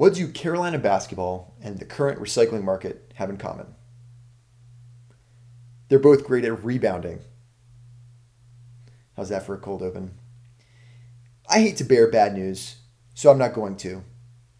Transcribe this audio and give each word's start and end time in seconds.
What 0.00 0.14
do 0.14 0.28
Carolina 0.28 0.78
basketball 0.78 1.58
and 1.60 1.78
the 1.78 1.84
current 1.84 2.18
recycling 2.18 2.62
market 2.62 3.12
have 3.16 3.28
in 3.28 3.36
common? 3.36 3.66
They're 5.90 5.98
both 5.98 6.24
great 6.24 6.46
at 6.46 6.64
rebounding. 6.64 7.20
How's 9.14 9.28
that 9.28 9.44
for 9.44 9.54
a 9.54 9.58
cold 9.58 9.82
open? 9.82 10.12
I 11.50 11.60
hate 11.60 11.76
to 11.76 11.84
bear 11.84 12.10
bad 12.10 12.32
news, 12.32 12.76
so 13.12 13.30
I'm 13.30 13.36
not 13.36 13.52
going 13.52 13.76
to. 13.76 14.02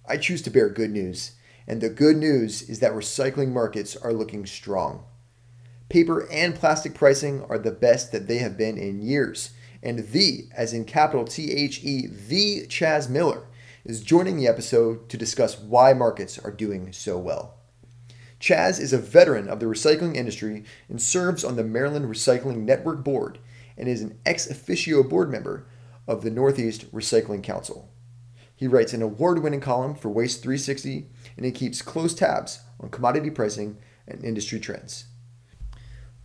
I 0.07 0.19
choose 0.19 0.43
to 0.43 0.51
bear 0.51 0.69
good 0.69 0.91
news, 0.91 1.37
and 1.67 1.81
the 1.81 1.89
good 1.89 2.19
news 2.19 2.61
is 2.61 2.81
that 2.81 2.93
recycling 2.93 3.49
markets 3.49 3.97
are 3.97 4.13
looking 4.13 4.45
strong. 4.45 5.05
Paper 5.89 6.31
and 6.31 6.55
plastic 6.55 6.93
pricing 6.93 7.45
are 7.45 7.59
the 7.59 7.73
best 7.73 8.13
that 8.13 8.29
they 8.29 8.41
have 8.41 8.59
been 8.59 8.77
in 8.77 9.01
years, 9.01 9.53
and 9.83 10.01
the, 10.11 10.51
as 10.55 10.75
in 10.75 10.85
capital 10.85 11.25
T 11.25 11.51
H 11.51 11.83
E, 11.83 12.09
the 12.09 12.67
Chaz 12.67 13.09
Miller, 13.09 13.47
is 13.85 14.03
joining 14.03 14.37
the 14.37 14.49
episode 14.49 15.09
to 15.09 15.17
discuss 15.17 15.59
why 15.59 15.93
markets 15.93 16.39
are 16.39 16.51
doing 16.51 16.93
so 16.93 17.19
well. 17.19 17.55
Chaz 18.41 18.81
is 18.81 18.93
a 18.93 18.99
veteran 18.99 19.49
of 19.49 19.61
the 19.61 19.67
recycling 19.67 20.17
industry 20.17 20.65
and 20.89 21.01
serves 21.01 21.45
on 21.45 21.57
the 21.57 21.65
Maryland 21.65 22.07
Recycling 22.07 22.59
Network 22.59 23.05
Board 23.05 23.39
and 23.77 23.89
is 23.89 24.03
an 24.03 24.19
ex 24.25 24.51
officio 24.51 25.03
board 25.03 25.31
member 25.31 25.67
of 26.07 26.23
the 26.23 26.31
Northeast 26.31 26.91
Recycling 26.93 27.43
Council. 27.43 27.91
He 28.57 28.67
writes 28.67 28.93
an 28.93 29.03
award 29.03 29.43
winning 29.43 29.61
column 29.61 29.95
for 29.95 30.09
Waste 30.09 30.43
360 30.43 31.07
and 31.37 31.47
he 31.47 31.53
keeps 31.53 31.83
close 31.83 32.15
tabs 32.15 32.61
on 32.79 32.91
commodity 32.91 33.31
pricing 33.31 33.79
and 34.07 34.25
industry 34.25 34.61
trends. 34.61 35.05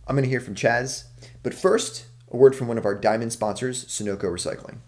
I'm 0.06 0.16
going 0.16 0.24
to 0.24 0.30
hear 0.30 0.40
from 0.40 0.54
Chaz, 0.54 1.04
but 1.42 1.54
first, 1.54 2.06
a 2.30 2.36
word 2.36 2.54
from 2.54 2.68
one 2.68 2.78
of 2.78 2.84
our 2.84 2.94
diamond 2.94 3.32
sponsors, 3.32 3.84
Sonoco 3.86 4.24
Recycling. 4.24 4.78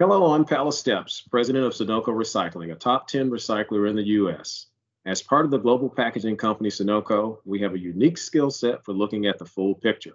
Hello, 0.00 0.32
I'm 0.32 0.44
Palace 0.44 0.78
Steps, 0.78 1.22
president 1.22 1.64
of 1.64 1.72
Sonoco 1.72 2.10
Recycling, 2.10 2.70
a 2.70 2.76
top 2.76 3.08
10 3.08 3.30
recycler 3.30 3.90
in 3.90 3.96
the 3.96 4.06
U.S. 4.20 4.66
As 5.04 5.22
part 5.22 5.44
of 5.44 5.50
the 5.50 5.58
global 5.58 5.90
packaging 5.90 6.36
company 6.36 6.68
Sonoco, 6.68 7.38
we 7.44 7.58
have 7.62 7.74
a 7.74 7.80
unique 7.80 8.16
skill 8.16 8.48
set 8.48 8.84
for 8.84 8.92
looking 8.92 9.26
at 9.26 9.40
the 9.40 9.44
full 9.44 9.74
picture. 9.74 10.14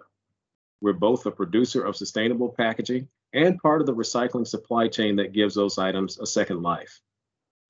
We're 0.80 0.94
both 0.94 1.26
a 1.26 1.30
producer 1.30 1.84
of 1.84 1.96
sustainable 1.96 2.48
packaging 2.48 3.08
and 3.34 3.60
part 3.60 3.82
of 3.82 3.86
the 3.86 3.94
recycling 3.94 4.46
supply 4.46 4.88
chain 4.88 5.16
that 5.16 5.34
gives 5.34 5.54
those 5.54 5.76
items 5.76 6.18
a 6.18 6.24
second 6.24 6.62
life. 6.62 7.02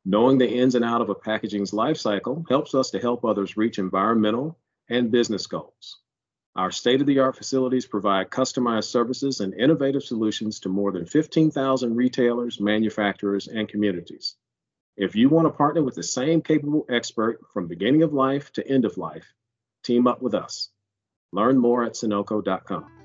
Knowing 0.05 0.39
the 0.39 0.49
ins 0.49 0.77
and 0.77 0.85
out 0.85 1.01
of 1.01 1.11
a 1.11 1.17
packaging's 1.17 1.73
life 1.73 1.97
cycle 1.97 2.45
helps 2.49 2.77
us 2.77 2.91
to 2.91 3.01
help 3.01 3.25
others 3.25 3.57
reach 3.57 3.81
environmental 3.81 4.57
and 4.89 5.11
business 5.11 5.49
goals. 5.49 6.04
Our 6.57 6.71
state 6.71 7.01
of 7.01 7.09
the 7.09 7.19
art 7.19 7.37
facilities 7.37 7.85
provide 7.85 8.31
customized 8.31 8.85
services 8.85 9.41
and 9.41 9.55
innovative 9.55 10.05
solutions 10.05 10.61
to 10.61 10.69
more 10.69 10.93
than 10.93 11.05
15,000 11.05 11.97
retailers, 11.97 12.61
manufacturers, 12.61 13.49
and 13.49 13.69
communities. 13.69 14.37
If 14.97 15.17
you 15.17 15.29
want 15.29 15.47
to 15.49 15.51
partner 15.51 15.83
with 15.83 15.97
the 15.97 16.05
same 16.05 16.41
capable 16.43 16.87
expert 16.89 17.41
from 17.53 17.67
beginning 17.67 18.05
of 18.05 18.13
life 18.13 18.53
to 18.53 18.69
end 18.69 18.85
of 18.85 18.97
life, 18.97 19.35
team 19.83 20.07
up 20.07 20.23
with 20.23 20.35
us. 20.35 20.71
Learn 21.33 21.59
more 21.59 21.83
at 21.83 21.95
Sonoco.com. 21.95 23.04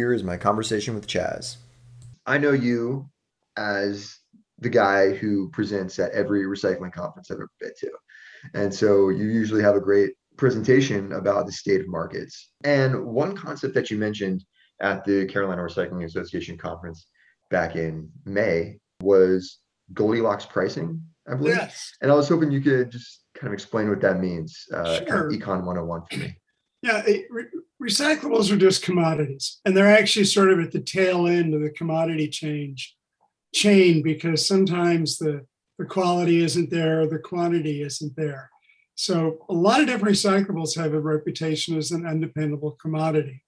here 0.00 0.14
is 0.14 0.24
my 0.24 0.38
conversation 0.38 0.94
with 0.94 1.06
Chaz. 1.06 1.58
I 2.24 2.38
know 2.38 2.52
you 2.52 3.10
as 3.58 4.16
the 4.58 4.70
guy 4.70 5.10
who 5.10 5.50
presents 5.50 5.98
at 5.98 6.10
every 6.12 6.44
recycling 6.44 6.90
conference 6.90 7.30
I've 7.30 7.36
ever 7.36 7.50
been 7.60 7.72
to. 7.80 7.90
And 8.54 8.72
so 8.72 9.10
you 9.10 9.24
usually 9.26 9.62
have 9.62 9.76
a 9.76 9.80
great 9.80 10.12
presentation 10.38 11.12
about 11.12 11.44
the 11.44 11.52
state 11.52 11.82
of 11.82 11.88
markets. 11.88 12.52
And 12.64 13.04
one 13.04 13.36
concept 13.36 13.74
that 13.74 13.90
you 13.90 13.98
mentioned 13.98 14.42
at 14.80 15.04
the 15.04 15.26
Carolina 15.26 15.60
Recycling 15.60 16.06
Association 16.06 16.56
conference 16.56 17.06
back 17.50 17.76
in 17.76 18.08
May 18.24 18.78
was 19.02 19.58
Goldilocks 19.92 20.46
pricing, 20.46 20.98
I 21.30 21.34
believe. 21.34 21.56
Yes. 21.56 21.92
And 22.00 22.10
I 22.10 22.14
was 22.14 22.26
hoping 22.26 22.50
you 22.50 22.62
could 22.62 22.90
just 22.90 23.24
kind 23.34 23.48
of 23.48 23.52
explain 23.52 23.90
what 23.90 24.00
that 24.00 24.18
means, 24.18 24.64
uh, 24.72 25.00
kind 25.06 25.26
of 25.26 25.30
Econ 25.30 25.66
101 25.66 26.02
for 26.10 26.16
me. 26.16 26.39
Yeah, 26.82 27.02
re- 27.28 27.44
recyclables 27.82 28.50
are 28.50 28.56
just 28.56 28.82
commodities, 28.82 29.60
and 29.64 29.76
they're 29.76 29.94
actually 29.94 30.24
sort 30.24 30.50
of 30.50 30.60
at 30.60 30.72
the 30.72 30.80
tail 30.80 31.26
end 31.26 31.54
of 31.54 31.60
the 31.60 31.70
commodity 31.70 32.28
change 32.28 32.96
chain 33.54 34.02
because 34.02 34.46
sometimes 34.46 35.18
the 35.18 35.44
the 35.78 35.86
quality 35.86 36.42
isn't 36.44 36.70
there, 36.70 37.06
the 37.06 37.18
quantity 37.18 37.82
isn't 37.82 38.14
there. 38.14 38.50
So 38.96 39.38
a 39.48 39.54
lot 39.54 39.80
of 39.80 39.86
different 39.86 40.14
recyclables 40.14 40.76
have 40.76 40.92
a 40.92 41.00
reputation 41.00 41.78
as 41.78 41.90
an 41.90 42.04
undependable 42.04 42.72
commodity. 42.72 43.42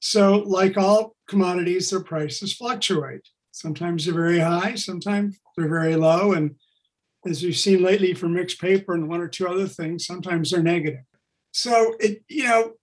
So, 0.00 0.36
like 0.46 0.78
all 0.78 1.14
commodities, 1.28 1.90
their 1.90 2.02
prices 2.02 2.54
fluctuate. 2.54 3.28
Sometimes 3.50 4.06
they're 4.06 4.14
very 4.14 4.38
high, 4.38 4.76
sometimes 4.76 5.38
they're 5.56 5.68
very 5.68 5.94
low, 5.96 6.32
and 6.32 6.54
as 7.26 7.42
we've 7.42 7.56
seen 7.56 7.82
lately 7.82 8.14
for 8.14 8.28
mixed 8.28 8.60
paper 8.60 8.94
and 8.94 9.08
one 9.08 9.20
or 9.20 9.28
two 9.28 9.46
other 9.46 9.66
things, 9.66 10.06
sometimes 10.06 10.50
they're 10.50 10.62
negative. 10.62 11.04
So 11.58 11.96
it, 11.98 12.22
you 12.28 12.44
know, 12.44 12.74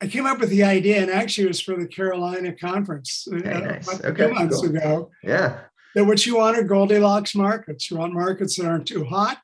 I 0.00 0.06
came 0.06 0.24
up 0.24 0.40
with 0.40 0.48
the 0.48 0.64
idea, 0.64 1.02
and 1.02 1.10
actually 1.10 1.44
it 1.44 1.48
was 1.48 1.60
for 1.60 1.76
the 1.76 1.86
Carolina 1.86 2.54
conference 2.54 3.28
uh, 3.30 3.36
nice. 3.36 3.86
about 3.86 4.04
Okay, 4.06 4.28
two 4.28 4.34
months 4.34 4.60
cool. 4.60 4.70
ago. 4.70 5.10
Yeah. 5.22 5.60
That 5.94 6.06
what 6.06 6.24
you 6.24 6.38
want 6.38 6.56
are 6.56 6.62
Goldilocks 6.64 7.34
markets. 7.34 7.90
You 7.90 7.98
want 7.98 8.14
markets 8.14 8.56
that 8.56 8.66
aren't 8.66 8.88
too 8.88 9.04
hot, 9.04 9.38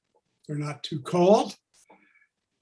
they're 0.46 0.56
not 0.56 0.82
too 0.82 1.00
cold. 1.00 1.54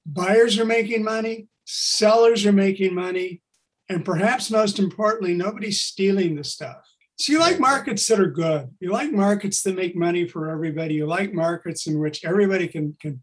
Buyers 0.04 0.58
are 0.58 0.64
making 0.64 1.04
money, 1.04 1.46
sellers 1.64 2.44
are 2.44 2.52
making 2.52 2.92
money, 2.92 3.42
and 3.88 4.04
perhaps 4.04 4.50
most 4.50 4.80
importantly, 4.80 5.34
nobody's 5.34 5.80
stealing 5.80 6.34
the 6.34 6.42
stuff. 6.42 6.78
So 7.18 7.32
you 7.32 7.38
like 7.38 7.60
markets 7.60 8.04
that 8.08 8.18
are 8.18 8.30
good. 8.30 8.74
You 8.80 8.90
like 8.90 9.12
markets 9.12 9.62
that 9.62 9.76
make 9.76 9.94
money 9.94 10.26
for 10.26 10.50
everybody. 10.50 10.94
You 10.94 11.06
like 11.06 11.32
markets 11.32 11.86
in 11.86 12.00
which 12.00 12.24
everybody 12.24 12.66
can 12.66 12.96
can 13.00 13.22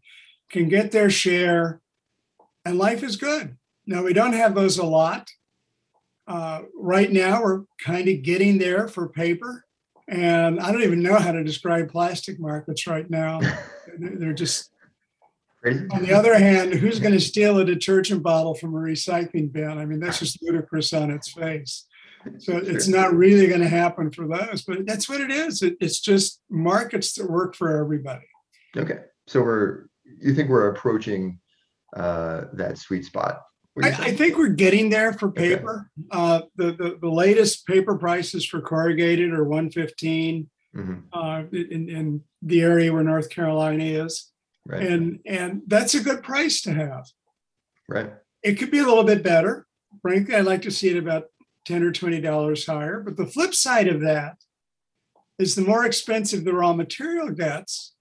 can 0.50 0.68
get 0.70 0.90
their 0.90 1.10
share, 1.10 1.80
and 2.64 2.78
life 2.78 3.02
is 3.02 3.16
good. 3.16 3.56
Now 3.86 4.02
we 4.02 4.12
don't 4.12 4.32
have 4.32 4.54
those 4.54 4.78
a 4.78 4.84
lot. 4.84 5.28
Uh, 6.26 6.62
right 6.74 7.12
now, 7.12 7.42
we're 7.42 7.64
kind 7.84 8.08
of 8.08 8.22
getting 8.22 8.56
there 8.58 8.88
for 8.88 9.08
paper, 9.10 9.64
and 10.08 10.58
I 10.58 10.72
don't 10.72 10.82
even 10.82 11.02
know 11.02 11.16
how 11.16 11.32
to 11.32 11.44
describe 11.44 11.90
plastic 11.90 12.40
markets 12.40 12.86
right 12.86 13.08
now. 13.10 13.40
They're 13.98 14.32
just 14.32 14.70
on 15.66 16.02
the 16.02 16.12
other 16.12 16.38
hand, 16.38 16.74
who's 16.74 16.98
going 16.98 17.14
to 17.14 17.20
steal 17.20 17.58
a 17.58 17.64
detergent 17.64 18.22
bottle 18.22 18.54
from 18.54 18.74
a 18.74 18.78
recycling 18.78 19.50
bin? 19.50 19.78
I 19.78 19.86
mean, 19.86 19.98
that's 19.98 20.18
just 20.18 20.42
ludicrous 20.42 20.92
on 20.92 21.10
its 21.10 21.32
face. 21.32 21.86
So 22.38 22.56
it's 22.56 22.88
not 22.88 23.14
really 23.14 23.46
going 23.46 23.60
to 23.60 23.68
happen 23.68 24.10
for 24.10 24.26
those, 24.26 24.62
but 24.62 24.86
that's 24.86 25.08
what 25.08 25.20
it 25.20 25.30
is. 25.30 25.62
It, 25.62 25.76
it's 25.80 26.00
just 26.00 26.40
markets 26.50 27.14
that 27.14 27.30
work 27.30 27.54
for 27.54 27.78
everybody. 27.78 28.26
Okay. 28.76 28.98
So 29.26 29.42
we're, 29.42 29.86
you 30.18 30.34
think 30.34 30.48
we're 30.48 30.68
approaching 30.68 31.38
uh, 31.94 32.44
that 32.54 32.78
sweet 32.78 33.04
spot? 33.04 33.42
I, 33.82 33.88
I 33.88 34.16
think 34.16 34.36
we're 34.36 34.48
getting 34.48 34.88
there 34.90 35.12
for 35.12 35.28
Okay. 35.28 35.56
paper. 35.56 35.90
Uh, 36.10 36.42
the, 36.56 36.72
the 36.72 36.98
the 37.00 37.10
latest 37.10 37.66
paper 37.66 37.96
prices 37.96 38.44
for 38.46 38.60
corrugated 38.60 39.32
are 39.32 39.44
115 39.44 40.48
Mhm. 40.76 41.02
uh, 41.12 41.44
in, 41.52 41.88
in 41.88 42.20
the 42.42 42.60
area 42.62 42.92
where 42.92 43.04
North 43.04 43.30
Carolina 43.30 43.84
is, 43.84 44.32
Right. 44.66 44.84
and 44.86 45.20
and 45.24 45.62
that's 45.68 45.94
a 45.94 46.00
good 46.02 46.22
price 46.24 46.62
to 46.62 46.72
have. 46.74 47.06
right. 47.88 48.12
It 48.42 48.54
could 48.58 48.70
be 48.70 48.78
a 48.80 48.84
little 48.84 49.04
bit 49.04 49.22
better. 49.22 49.66
Frankly, 50.02 50.34
I'd 50.34 50.44
like 50.44 50.62
to 50.62 50.70
see 50.70 50.88
it 50.90 50.96
about 50.98 51.24
10 51.64 51.82
or 51.82 51.92
20 51.92 52.20
dollars 52.20 52.66
higher. 52.66 53.00
But 53.00 53.16
the 53.16 53.26
flip 53.26 53.54
side 53.54 53.88
of 53.88 54.00
that 54.02 54.36
is 55.38 55.54
the 55.54 55.62
more 55.62 55.84
expensive 55.86 56.44
the 56.44 56.52
raw 56.54 56.72
material 56.74 57.30
gets, 57.30 57.93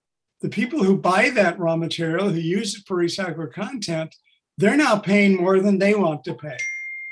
the 0.44 0.50
people 0.50 0.84
who 0.84 0.98
buy 0.98 1.30
that 1.32 1.58
raw 1.58 1.76
material, 1.78 2.30
who 2.30 2.38
use 2.40 2.76
it 2.76 2.84
for 2.86 2.98
recycled 2.98 3.54
content, 3.54 4.14
they're 4.58 4.78
now 4.78 4.98
paying 5.00 5.38
more 5.38 5.60
than 5.62 5.80
they 5.80 5.96
want 5.96 6.24
to 6.26 6.34
pay. 6.36 6.58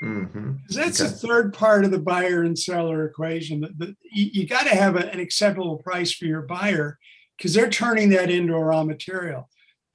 hmm 0.00 0.24
'Cause 0.66 0.76
that's 0.76 1.00
Okay. 1.00 1.08
a 1.10 1.12
third 1.12 1.54
part 1.54 1.84
of 1.84 1.90
the 1.92 1.98
buyer 1.98 2.42
and 2.42 2.58
seller 2.58 3.06
equation. 3.06 3.60
That 3.62 3.78
that- 3.78 3.96
you, 4.12 4.26
you 4.34 4.46
got 4.46 4.64
to 4.64 4.74
have 4.82 4.96
a- 4.96 5.10
an 5.10 5.18
acceptable 5.20 5.78
price 5.78 6.12
for 6.12 6.26
your 6.26 6.42
buyer 6.42 6.98
because 7.36 7.54
they're 7.54 7.70
turning 7.70 8.10
that 8.10 8.28
into 8.30 8.54
a 8.54 8.62
raw 8.62 8.84
material. 8.84 9.48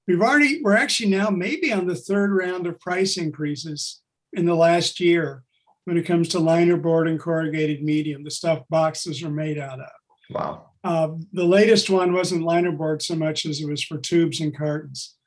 We've 0.08 0.22
already, 0.22 0.62
we're 0.64 0.76
actually 0.78 1.10
now 1.10 1.30
maybe 1.30 1.72
on 1.74 1.86
the 1.88 1.96
third 1.96 2.32
round 2.32 2.66
of 2.68 2.80
price 2.80 3.18
increases 3.18 4.02
in 4.34 4.46
the 4.46 4.56
last 4.56 5.00
year 5.00 5.44
when 5.86 5.98
it 5.98 6.04
comes 6.08 6.30
to 6.30 6.40
liner 6.40 6.78
board 6.78 7.08
and 7.08 7.20
corrugated 7.20 7.84
medium, 7.84 8.24
the 8.24 8.32
stuff 8.32 8.64
boxes 8.70 9.22
are 9.24 9.30
made 9.30 9.58
out 9.60 9.80
of. 9.82 9.92
Wow. 10.30 10.70
Uh, 10.88 11.10
the 11.34 11.44
latest 11.44 11.90
one 11.90 12.14
wasn't 12.14 12.46
linerboard 12.46 13.02
so 13.02 13.14
much 13.14 13.46
as 13.46 13.60
it 13.60 13.68
was 13.68 13.84
for 13.84 13.98
tubes 13.98 14.40
and 14.40 14.58
cartons. 14.58 15.18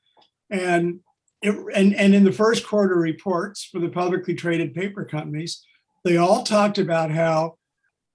And 0.48 1.00
it, 1.42 1.54
and, 1.74 1.94
and 1.94 2.14
in 2.14 2.24
the 2.24 2.32
first 2.32 2.66
quarter 2.66 2.94
reports 2.94 3.68
for 3.70 3.78
the 3.78 3.90
publicly 3.90 4.32
traded 4.32 4.74
paper 4.74 5.04
companies, 5.04 5.62
they 6.02 6.16
all 6.16 6.44
talked 6.44 6.78
about 6.78 7.10
how 7.10 7.58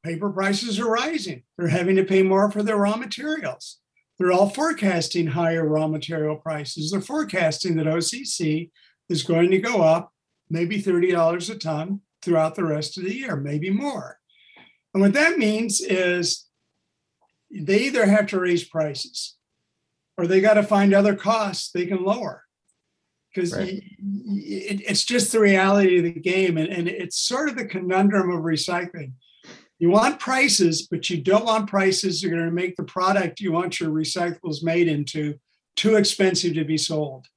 paper 0.04 0.32
prices 0.32 0.80
are 0.80 0.90
rising. 0.90 1.44
They're 1.56 1.68
having 1.68 1.98
to 1.98 2.04
pay 2.04 2.24
more 2.24 2.50
for 2.50 2.64
their 2.64 2.78
raw 2.78 2.96
materials. 2.96 3.78
they're 4.18 4.32
all 4.32 4.50
forecasting 4.50 5.28
higher 5.28 5.68
raw 5.68 5.88
material 5.88 6.38
prices. 6.38 6.90
They're 6.90 7.00
forecasting 7.00 7.76
that 7.76 7.86
OCC 7.86 8.72
is 9.08 9.22
going 9.22 9.52
to 9.52 9.60
go 9.60 9.84
up 9.84 10.12
maybe 10.50 10.82
$30 10.82 11.52
a 11.52 11.56
ton 11.60 12.02
throughout 12.24 12.56
the 12.56 12.66
rest 12.66 12.98
of 12.98 13.04
the 13.04 13.14
year, 13.14 13.36
maybe 13.36 13.70
more. 13.70 14.18
And 14.96 15.04
what 15.04 15.14
that 15.14 15.38
means 15.38 15.80
is 15.80 16.45
they 17.64 17.80
either 17.80 18.06
have 18.06 18.28
to 18.28 18.40
raise 18.40 18.64
prices 18.64 19.36
or 20.18 20.28
they 20.28 20.42
got 20.42 20.56
to 20.56 20.64
find 20.64 20.94
other 20.94 21.16
costs 21.16 21.72
they 21.72 21.86
can 21.86 22.04
lower 22.04 22.44
because 23.34 23.54
right. 23.54 23.68
it, 23.70 24.82
it's 24.88 25.04
just 25.04 25.32
the 25.32 25.40
reality 25.40 25.98
of 25.98 26.04
the 26.04 26.12
game. 26.20 26.58
And, 26.58 26.70
and 26.70 26.88
it's 26.88 27.18
sort 27.18 27.50
of 27.50 27.56
the 27.56 27.66
conundrum 27.66 28.32
of 28.32 28.44
recycling. 28.44 29.14
You 29.78 29.90
want 29.90 30.20
prices, 30.20 30.88
but 30.90 31.10
you 31.10 31.22
don't 31.22 31.46
want 31.46 31.70
prices 31.70 32.22
that 32.22 32.28
are 32.28 32.32
going 32.32 32.46
to 32.46 32.52
make 32.52 32.78
the 32.78 32.84
product 32.84 33.42
you 33.42 33.52
want 33.52 33.80
your 33.80 33.90
recyclables 33.90 34.64
made 34.64 34.88
into 34.88 35.36
too 35.76 35.96
expensive 35.96 36.54
to 36.54 36.64
be 36.64 36.78
sold. 36.78 37.28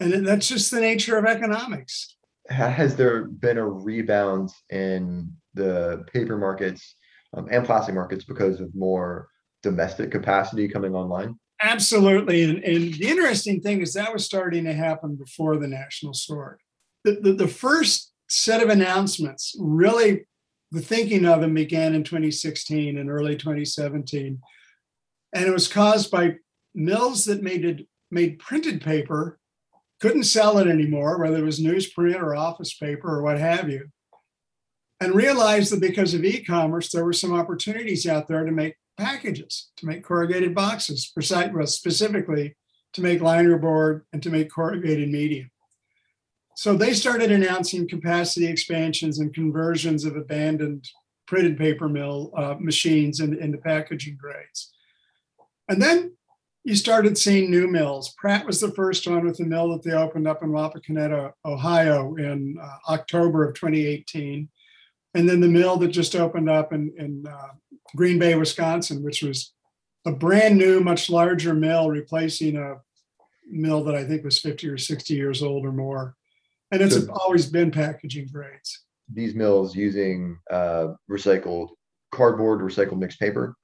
And 0.00 0.26
that's 0.26 0.48
just 0.48 0.70
the 0.70 0.80
nature 0.80 1.18
of 1.18 1.26
economics. 1.26 2.16
Has 2.48 2.96
there 2.96 3.24
been 3.24 3.58
a 3.58 3.66
rebound 3.66 4.50
in 4.70 5.30
the 5.52 6.06
paper 6.10 6.38
markets 6.38 6.94
um, 7.36 7.48
and 7.50 7.66
plastic 7.66 7.94
markets 7.94 8.24
because 8.24 8.60
of 8.60 8.74
more 8.74 9.28
domestic 9.62 10.10
capacity 10.10 10.68
coming 10.68 10.94
online? 10.94 11.38
Absolutely. 11.60 12.44
And, 12.44 12.62
and 12.62 12.94
the 12.94 13.08
interesting 13.08 13.60
thing 13.60 13.82
is 13.82 13.94
that 13.94 14.12
was 14.12 14.24
starting 14.24 14.64
to 14.64 14.72
happen 14.72 15.16
before 15.16 15.56
the 15.56 15.66
national 15.66 16.14
sword. 16.14 16.60
The, 17.04 17.18
the, 17.20 17.32
the 17.32 17.48
first 17.48 18.12
set 18.28 18.62
of 18.62 18.68
announcements, 18.68 19.56
really, 19.58 20.26
the 20.70 20.80
thinking 20.80 21.24
of 21.24 21.40
them 21.40 21.54
began 21.54 21.94
in 21.94 22.04
2016 22.04 22.98
and 22.98 23.10
early 23.10 23.36
2017. 23.36 24.40
And 25.34 25.44
it 25.44 25.52
was 25.52 25.68
caused 25.68 26.10
by 26.10 26.36
mills 26.74 27.24
that 27.24 27.42
made 27.42 27.64
it, 27.64 27.86
made 28.10 28.38
printed 28.38 28.80
paper 28.82 29.38
couldn't 30.00 30.24
sell 30.24 30.58
it 30.58 30.68
anymore, 30.68 31.18
whether 31.18 31.38
it 31.38 31.44
was 31.44 31.60
newsprint 31.60 32.20
or 32.20 32.36
office 32.36 32.74
paper 32.74 33.16
or 33.16 33.22
what 33.22 33.38
have 33.38 33.68
you, 33.68 33.88
and 35.00 35.14
realized 35.14 35.72
that 35.72 35.80
because 35.80 36.14
of 36.14 36.24
e-commerce, 36.24 36.90
there 36.90 37.04
were 37.04 37.12
some 37.12 37.32
opportunities 37.32 38.06
out 38.06 38.28
there 38.28 38.44
to 38.44 38.52
make 38.52 38.76
packages, 38.98 39.70
to 39.76 39.86
make 39.86 40.02
corrugated 40.02 40.54
boxes, 40.54 41.10
specifically 41.66 42.56
to 42.92 43.00
make 43.00 43.20
linerboard 43.20 44.02
and 44.12 44.22
to 44.22 44.30
make 44.30 44.50
corrugated 44.50 45.08
medium. 45.08 45.50
So 46.56 46.74
they 46.74 46.92
started 46.92 47.30
announcing 47.30 47.88
capacity 47.88 48.46
expansions 48.46 49.20
and 49.20 49.32
conversions 49.32 50.04
of 50.04 50.16
abandoned 50.16 50.88
printed 51.26 51.56
paper 51.56 51.88
mill 51.88 52.32
uh, 52.36 52.56
machines 52.58 53.20
into, 53.20 53.38
into 53.38 53.58
packaging 53.58 54.18
grades. 54.20 54.72
And 55.68 55.80
then 55.80 56.16
you 56.64 56.74
started 56.74 57.16
seeing 57.16 57.50
new 57.50 57.68
mills. 57.68 58.14
Pratt 58.18 58.44
was 58.44 58.60
the 58.60 58.72
first 58.72 59.06
one 59.06 59.24
with 59.24 59.36
the 59.36 59.44
mill 59.44 59.70
that 59.70 59.82
they 59.82 59.92
opened 59.92 60.26
up 60.26 60.42
in 60.42 60.50
Wapakoneta, 60.50 61.32
Ohio 61.44 62.16
in 62.16 62.58
uh, 62.60 62.92
October 62.92 63.46
of 63.46 63.54
2018. 63.54 64.48
And 65.18 65.28
then 65.28 65.40
the 65.40 65.48
mill 65.48 65.76
that 65.78 65.88
just 65.88 66.14
opened 66.14 66.48
up 66.48 66.72
in, 66.72 66.94
in 66.96 67.26
uh, 67.26 67.48
Green 67.96 68.20
Bay, 68.20 68.36
Wisconsin, 68.36 69.02
which 69.02 69.20
was 69.20 69.52
a 70.06 70.12
brand 70.12 70.56
new, 70.56 70.78
much 70.78 71.10
larger 71.10 71.54
mill, 71.54 71.90
replacing 71.90 72.56
a 72.56 72.76
mill 73.50 73.82
that 73.82 73.96
I 73.96 74.04
think 74.04 74.22
was 74.22 74.38
50 74.38 74.68
or 74.68 74.78
60 74.78 75.14
years 75.14 75.42
old 75.42 75.66
or 75.66 75.72
more. 75.72 76.14
And 76.70 76.80
it's 76.80 76.94
so 76.94 77.12
always 77.12 77.46
been 77.46 77.72
packaging 77.72 78.28
grades. 78.32 78.84
These 79.12 79.34
mills 79.34 79.74
using 79.74 80.38
uh, 80.52 80.94
recycled 81.10 81.70
cardboard, 82.12 82.60
recycled 82.60 83.00
mixed 83.00 83.18
paper? 83.18 83.56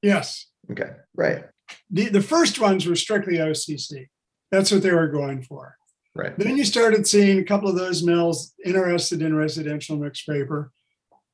Yes. 0.00 0.46
Okay, 0.70 0.92
right. 1.14 1.44
The, 1.90 2.08
the 2.08 2.22
first 2.22 2.58
ones 2.58 2.86
were 2.86 2.96
strictly 2.96 3.34
OCC. 3.34 4.06
That's 4.50 4.72
what 4.72 4.82
they 4.82 4.92
were 4.92 5.08
going 5.08 5.42
for. 5.42 5.76
Right. 6.14 6.34
Then 6.38 6.56
you 6.56 6.64
started 6.64 7.06
seeing 7.06 7.40
a 7.40 7.44
couple 7.44 7.68
of 7.68 7.76
those 7.76 8.02
mills 8.02 8.54
interested 8.64 9.20
in 9.20 9.36
residential 9.36 9.98
mixed 9.98 10.26
paper. 10.26 10.70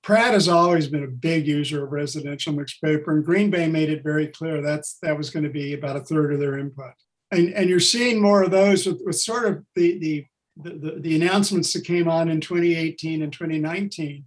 Pratt 0.02 0.32
has 0.32 0.49
always 0.49 0.88
been 0.88 1.05
a 1.05 1.08
big 1.08 1.47
user 1.47 1.85
of 1.85 1.93
residential 1.93 2.55
mixed 2.55 2.81
paper, 2.82 3.12
and 3.12 3.25
Green 3.25 3.50
Bay 3.50 3.69
made 3.69 3.91
it 3.91 4.02
very 4.02 4.29
clear 4.29 4.62
that's 4.62 4.99
that 5.02 5.17
was 5.17 5.31
going 5.31 5.44
to 5.44 5.50
be 5.50 5.75
about 5.75 5.97
a 5.97 6.00
third 6.00 6.32
of 6.32 6.41
their 6.41 6.58
input. 6.58 6.93
And, 7.31 7.52
and 7.52 7.69
you're 7.69 7.81
seeing 7.81 8.20
more 8.20 8.43
of 8.43 8.50
those 8.50 8.87
with, 8.87 9.00
with 9.05 9.19
sort 9.19 9.47
of 9.47 9.64
the, 9.76 9.99
the, 9.99 10.26
the, 10.56 10.97
the 11.00 11.17
announcements 11.17 11.73
that 11.75 11.85
came 11.85 12.08
on 12.08 12.29
in 12.29 12.41
2018 12.41 13.23
and 13.23 13.32
2019. 13.32 14.25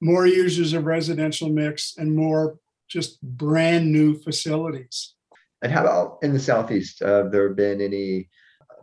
More 0.00 0.26
users 0.26 0.72
of 0.72 0.86
residential 0.86 1.48
mix 1.48 1.94
and 1.96 2.14
more 2.14 2.58
just 2.88 3.20
brand 3.22 3.92
new 3.92 4.18
facilities. 4.18 5.14
And 5.62 5.72
how 5.72 5.82
about 5.82 6.18
in 6.22 6.32
the 6.32 6.40
southeast? 6.40 7.02
Uh, 7.02 7.24
have 7.24 7.32
there 7.32 7.54
been 7.54 7.80
any 7.80 8.28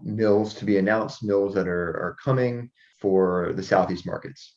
mills 0.01 0.53
to 0.55 0.65
be 0.65 0.77
announced, 0.77 1.23
mills 1.23 1.53
that 1.55 1.67
are, 1.67 1.89
are 1.89 2.17
coming 2.23 2.71
for 2.99 3.53
the 3.55 3.63
southeast 3.63 4.05
markets? 4.05 4.52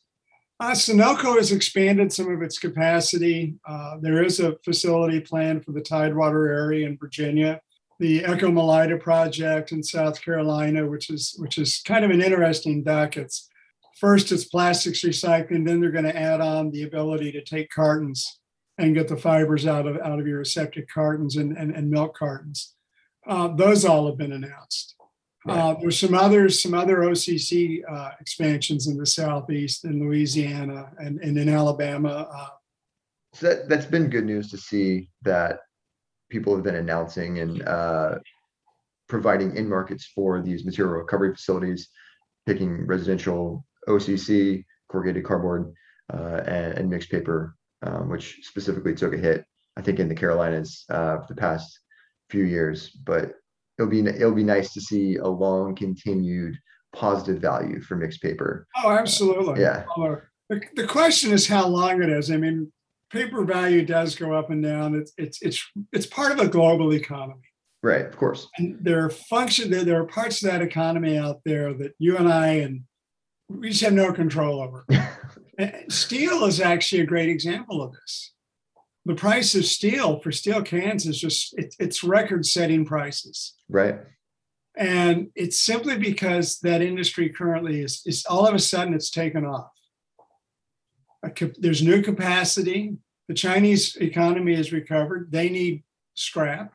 Uh, 0.59 0.69
has 0.69 1.51
expanded 1.51 2.11
some 2.11 2.31
of 2.31 2.41
its 2.41 2.57
capacity. 2.57 3.55
Uh, 3.67 3.97
there 4.01 4.23
is 4.23 4.39
a 4.39 4.57
facility 4.65 5.19
planned 5.19 5.63
for 5.63 5.71
the 5.71 5.81
Tidewater 5.81 6.51
area 6.51 6.87
in 6.87 6.97
Virginia. 6.97 7.61
The 7.99 8.25
Echo 8.25 8.51
Melita 8.51 8.97
project 8.97 9.71
in 9.71 9.83
South 9.83 10.19
Carolina, 10.21 10.87
which 10.87 11.09
is 11.09 11.35
which 11.39 11.57
is 11.57 11.81
kind 11.85 12.03
of 12.03 12.11
an 12.11 12.21
interesting 12.21 12.83
duck. 12.83 13.17
It's 13.17 13.49
first 13.99 14.31
it's 14.31 14.45
plastics 14.45 15.03
recycling, 15.03 15.65
then 15.65 15.79
they're 15.79 15.91
going 15.91 16.05
to 16.05 16.15
add 16.15 16.41
on 16.41 16.71
the 16.71 16.83
ability 16.83 17.31
to 17.33 17.43
take 17.43 17.69
cartons 17.69 18.39
and 18.79 18.95
get 18.95 19.07
the 19.07 19.17
fibers 19.17 19.65
out 19.65 19.87
of 19.87 19.97
out 19.97 20.19
of 20.19 20.27
your 20.27 20.41
aseptic 20.41 20.87
cartons 20.89 21.37
and, 21.37 21.55
and, 21.57 21.75
and 21.75 21.89
milk 21.89 22.15
cartons. 22.17 22.73
Uh, 23.27 23.47
those 23.49 23.85
all 23.85 24.07
have 24.07 24.17
been 24.17 24.31
announced. 24.31 24.95
Uh, 25.47 25.75
there's 25.79 25.99
some 25.99 26.13
others, 26.13 26.61
some 26.61 26.73
other 26.73 26.97
OCC 26.97 27.81
uh, 27.89 28.11
expansions 28.19 28.87
in 28.87 28.97
the 28.97 29.05
southeast, 29.05 29.85
in 29.85 29.99
Louisiana, 29.99 30.91
and, 30.99 31.19
and 31.21 31.37
in 31.37 31.49
Alabama. 31.49 32.27
Uh. 32.31 32.49
so 33.33 33.47
that 33.47 33.69
that's 33.69 33.85
been 33.85 34.09
good 34.09 34.25
news 34.25 34.49
to 34.51 34.57
see 34.57 35.09
that 35.23 35.59
people 36.29 36.53
have 36.53 36.63
been 36.63 36.75
announcing 36.75 37.39
and 37.39 37.61
uh, 37.67 38.15
providing 39.07 39.55
in 39.55 39.67
markets 39.67 40.05
for 40.13 40.41
these 40.41 40.65
material 40.65 40.95
recovery 40.95 41.33
facilities, 41.33 41.89
picking 42.45 42.85
residential 42.85 43.65
OCC, 43.87 44.65
corrugated 44.89 45.23
cardboard, 45.23 45.73
uh, 46.13 46.41
and, 46.45 46.77
and, 46.77 46.89
mixed 46.89 47.09
paper, 47.09 47.55
um, 47.83 48.09
which 48.09 48.39
specifically 48.43 48.95
took 48.95 49.13
a 49.13 49.17
hit, 49.17 49.45
I 49.75 49.81
think, 49.81 49.99
in 49.99 50.07
the 50.07 50.15
Carolinas 50.15 50.85
uh, 50.89 51.19
for 51.19 51.27
the 51.27 51.39
past 51.39 51.79
few 52.29 52.43
years. 52.43 52.89
But 52.89 53.33
it'll 53.77 53.89
be 53.89 53.99
it'll 53.99 54.31
be 54.31 54.43
nice 54.43 54.73
to 54.73 54.81
see 54.81 55.17
a 55.17 55.27
long 55.27 55.75
continued 55.75 56.57
positive 56.93 57.41
value 57.41 57.81
for 57.81 57.95
mixed 57.95 58.21
paper. 58.21 58.67
Oh, 58.83 58.91
absolutely. 58.91 59.61
Yeah. 59.61 59.85
The, 60.49 60.61
the 60.75 60.87
question 60.87 61.31
is 61.33 61.47
how 61.47 61.67
long 61.67 62.01
it 62.01 62.09
is. 62.09 62.31
I 62.31 62.37
mean, 62.37 62.71
paper 63.11 63.43
value 63.43 63.85
does 63.85 64.15
go 64.15 64.33
up 64.33 64.49
and 64.49 64.63
down. 64.63 64.95
It's 64.95 65.11
it's 65.17 65.41
it's 65.41 65.63
it's 65.91 66.05
part 66.05 66.31
of 66.31 66.39
a 66.39 66.47
global 66.47 66.93
economy. 66.93 67.41
Right, 67.83 68.05
of 68.05 68.17
course. 68.17 68.47
And 68.57 68.77
there 68.81 69.05
are 69.05 69.09
function 69.09 69.69
there, 69.69 69.83
there 69.83 70.01
are 70.01 70.07
parts 70.07 70.41
of 70.43 70.49
that 70.49 70.61
economy 70.61 71.17
out 71.17 71.41
there 71.45 71.73
that 71.73 71.93
you 71.99 72.17
and 72.17 72.27
I 72.27 72.47
and 72.47 72.81
we 73.49 73.69
just 73.69 73.83
have 73.83 73.93
no 73.93 74.11
control 74.11 74.61
over. 74.61 74.85
Steel 75.89 76.45
is 76.45 76.59
actually 76.59 77.01
a 77.01 77.05
great 77.05 77.29
example 77.29 77.81
of 77.81 77.93
this 77.93 78.33
the 79.07 79.15
price 79.15 79.55
of 79.55 79.65
steel 79.65 80.19
for 80.19 80.33
steel 80.33 80.61
cans 80.61 81.07
is 81.07 81.17
just 81.17 81.57
it, 81.57 81.73
it's 81.79 82.03
record 82.03 82.45
setting 82.45 82.85
prices. 82.85 83.53
Right. 83.69 83.99
And 84.75 85.29
it's 85.33 85.59
simply 85.59 85.97
because 85.97 86.59
that 86.59 86.81
industry 86.81 87.29
currently 87.29 87.81
is, 87.81 88.01
is 88.05 88.25
all 88.25 88.45
of 88.45 88.53
a 88.53 88.59
sudden 88.59 88.93
it's 88.93 89.09
taken 89.09 89.45
off. 89.45 89.71
There's 91.57 91.81
new 91.81 92.01
capacity. 92.01 92.97
The 93.29 93.33
chinese 93.33 93.95
economy 93.95 94.55
has 94.55 94.73
recovered. 94.73 95.31
They 95.31 95.49
need 95.49 95.83
scrap. 96.13 96.73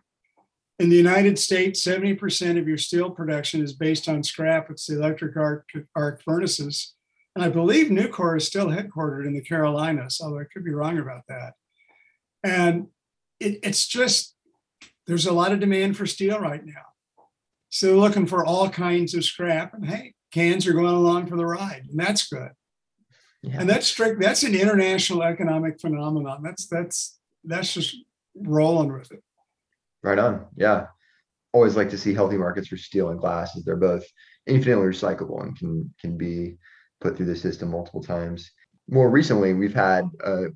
In 0.78 0.88
the 0.88 0.96
united 0.96 1.38
states 1.38 1.84
70% 1.84 2.58
of 2.58 2.66
your 2.66 2.78
steel 2.78 3.10
production 3.10 3.62
is 3.62 3.74
based 3.74 4.08
on 4.08 4.22
scrap. 4.22 4.70
It's 4.70 4.86
the 4.86 4.96
electric 4.96 5.36
arc, 5.36 5.68
arc 5.94 6.22
furnaces. 6.22 6.94
And 7.36 7.44
i 7.44 7.48
believe 7.48 7.86
nucor 7.86 8.36
is 8.36 8.46
still 8.46 8.68
headquartered 8.68 9.26
in 9.26 9.34
the 9.34 9.40
carolinas 9.40 10.20
although 10.22 10.40
i 10.40 10.44
could 10.52 10.64
be 10.64 10.74
wrong 10.74 10.98
about 10.98 11.22
that 11.28 11.54
and 12.42 12.88
it, 13.40 13.60
it's 13.62 13.86
just, 13.86 14.34
there's 15.06 15.26
a 15.26 15.32
lot 15.32 15.52
of 15.52 15.60
demand 15.60 15.96
for 15.96 16.06
steel 16.06 16.38
right 16.38 16.64
now. 16.64 16.72
So 17.70 17.86
they're 17.86 17.96
looking 17.96 18.26
for 18.26 18.44
all 18.44 18.68
kinds 18.68 19.14
of 19.14 19.24
scrap. 19.24 19.74
And 19.74 19.86
hey, 19.86 20.14
cans 20.30 20.66
are 20.66 20.72
going 20.72 20.94
along 20.94 21.26
for 21.26 21.36
the 21.36 21.46
ride, 21.46 21.86
and 21.90 21.98
that's 21.98 22.28
good. 22.28 22.50
Yeah. 23.42 23.56
And 23.58 23.68
that's 23.68 23.86
strict, 23.86 24.20
that's 24.20 24.44
an 24.44 24.54
international 24.54 25.22
economic 25.22 25.80
phenomenon. 25.80 26.42
That's 26.42 26.66
that's 26.66 27.18
that's 27.44 27.74
just 27.74 27.96
rolling 28.36 28.92
with 28.92 29.10
it. 29.10 29.22
Right 30.02 30.18
on. 30.18 30.46
Yeah. 30.56 30.86
Always 31.52 31.76
like 31.76 31.90
to 31.90 31.98
see 31.98 32.14
healthy 32.14 32.36
markets 32.36 32.68
for 32.68 32.76
steel 32.76 33.08
and 33.08 33.18
glass 33.18 33.56
as 33.56 33.64
they're 33.64 33.76
both 33.76 34.04
infinitely 34.46 34.86
recyclable 34.86 35.42
and 35.42 35.58
can 35.58 35.92
can 36.00 36.16
be 36.16 36.56
put 37.00 37.16
through 37.16 37.26
the 37.26 37.36
system 37.36 37.70
multiple 37.70 38.02
times. 38.02 38.50
More 38.88 39.10
recently, 39.10 39.54
we've 39.54 39.74
had 39.74 40.04
a 40.24 40.46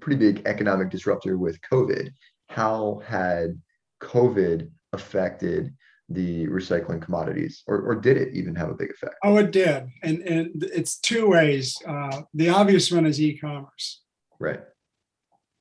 pretty 0.00 0.18
big 0.18 0.46
economic 0.46 0.90
disruptor 0.90 1.38
with 1.38 1.60
COVID. 1.70 2.10
how 2.48 3.00
had 3.06 3.60
COVID 4.02 4.70
affected 4.92 5.72
the 6.08 6.48
recycling 6.48 7.00
commodities, 7.00 7.62
or, 7.68 7.80
or 7.82 7.94
did 7.94 8.16
it 8.16 8.34
even 8.34 8.54
have 8.56 8.70
a 8.70 8.74
big 8.74 8.90
effect? 8.90 9.14
Oh, 9.22 9.36
it 9.36 9.52
did, 9.52 9.88
and 10.02 10.18
and 10.22 10.64
it's 10.64 10.98
two 10.98 11.28
ways. 11.28 11.76
Uh, 11.86 12.22
the 12.34 12.48
obvious 12.48 12.90
one 12.90 13.06
is 13.06 13.20
e-commerce. 13.20 14.02
Right. 14.40 14.60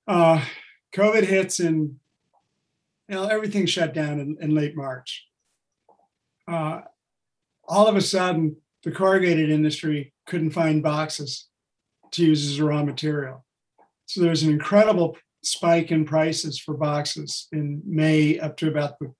Uh, 0.07 0.43
COVID 0.95 1.23
hits 1.23 1.59
and 1.59 1.99
you 3.09 3.15
know, 3.15 3.27
everything 3.27 3.65
shut 3.65 3.93
down 3.93 4.19
in, 4.19 4.37
in 4.39 4.55
late 4.55 4.75
March. 4.75 5.27
Uh, 6.47 6.81
all 7.67 7.87
of 7.87 7.95
a 7.95 8.01
sudden, 8.01 8.55
the 8.83 8.91
corrugated 8.91 9.49
industry 9.49 10.13
couldn't 10.25 10.51
find 10.51 10.81
boxes 10.81 11.47
to 12.11 12.25
use 12.25 12.49
as 12.49 12.59
a 12.59 12.63
raw 12.63 12.83
material. 12.83 13.45
So 14.09 14.21
there's 14.21 14.41
an 14.41 14.49
incredible 14.49 15.15
spike 15.43 15.91
in 15.91 16.03
prices 16.03 16.57
for 16.57 16.73
boxes 16.73 17.47
in 17.51 17.83
May 17.85 18.39
up 18.39 18.57
to 18.57 18.67
about 18.67 18.97
the 18.97 19.13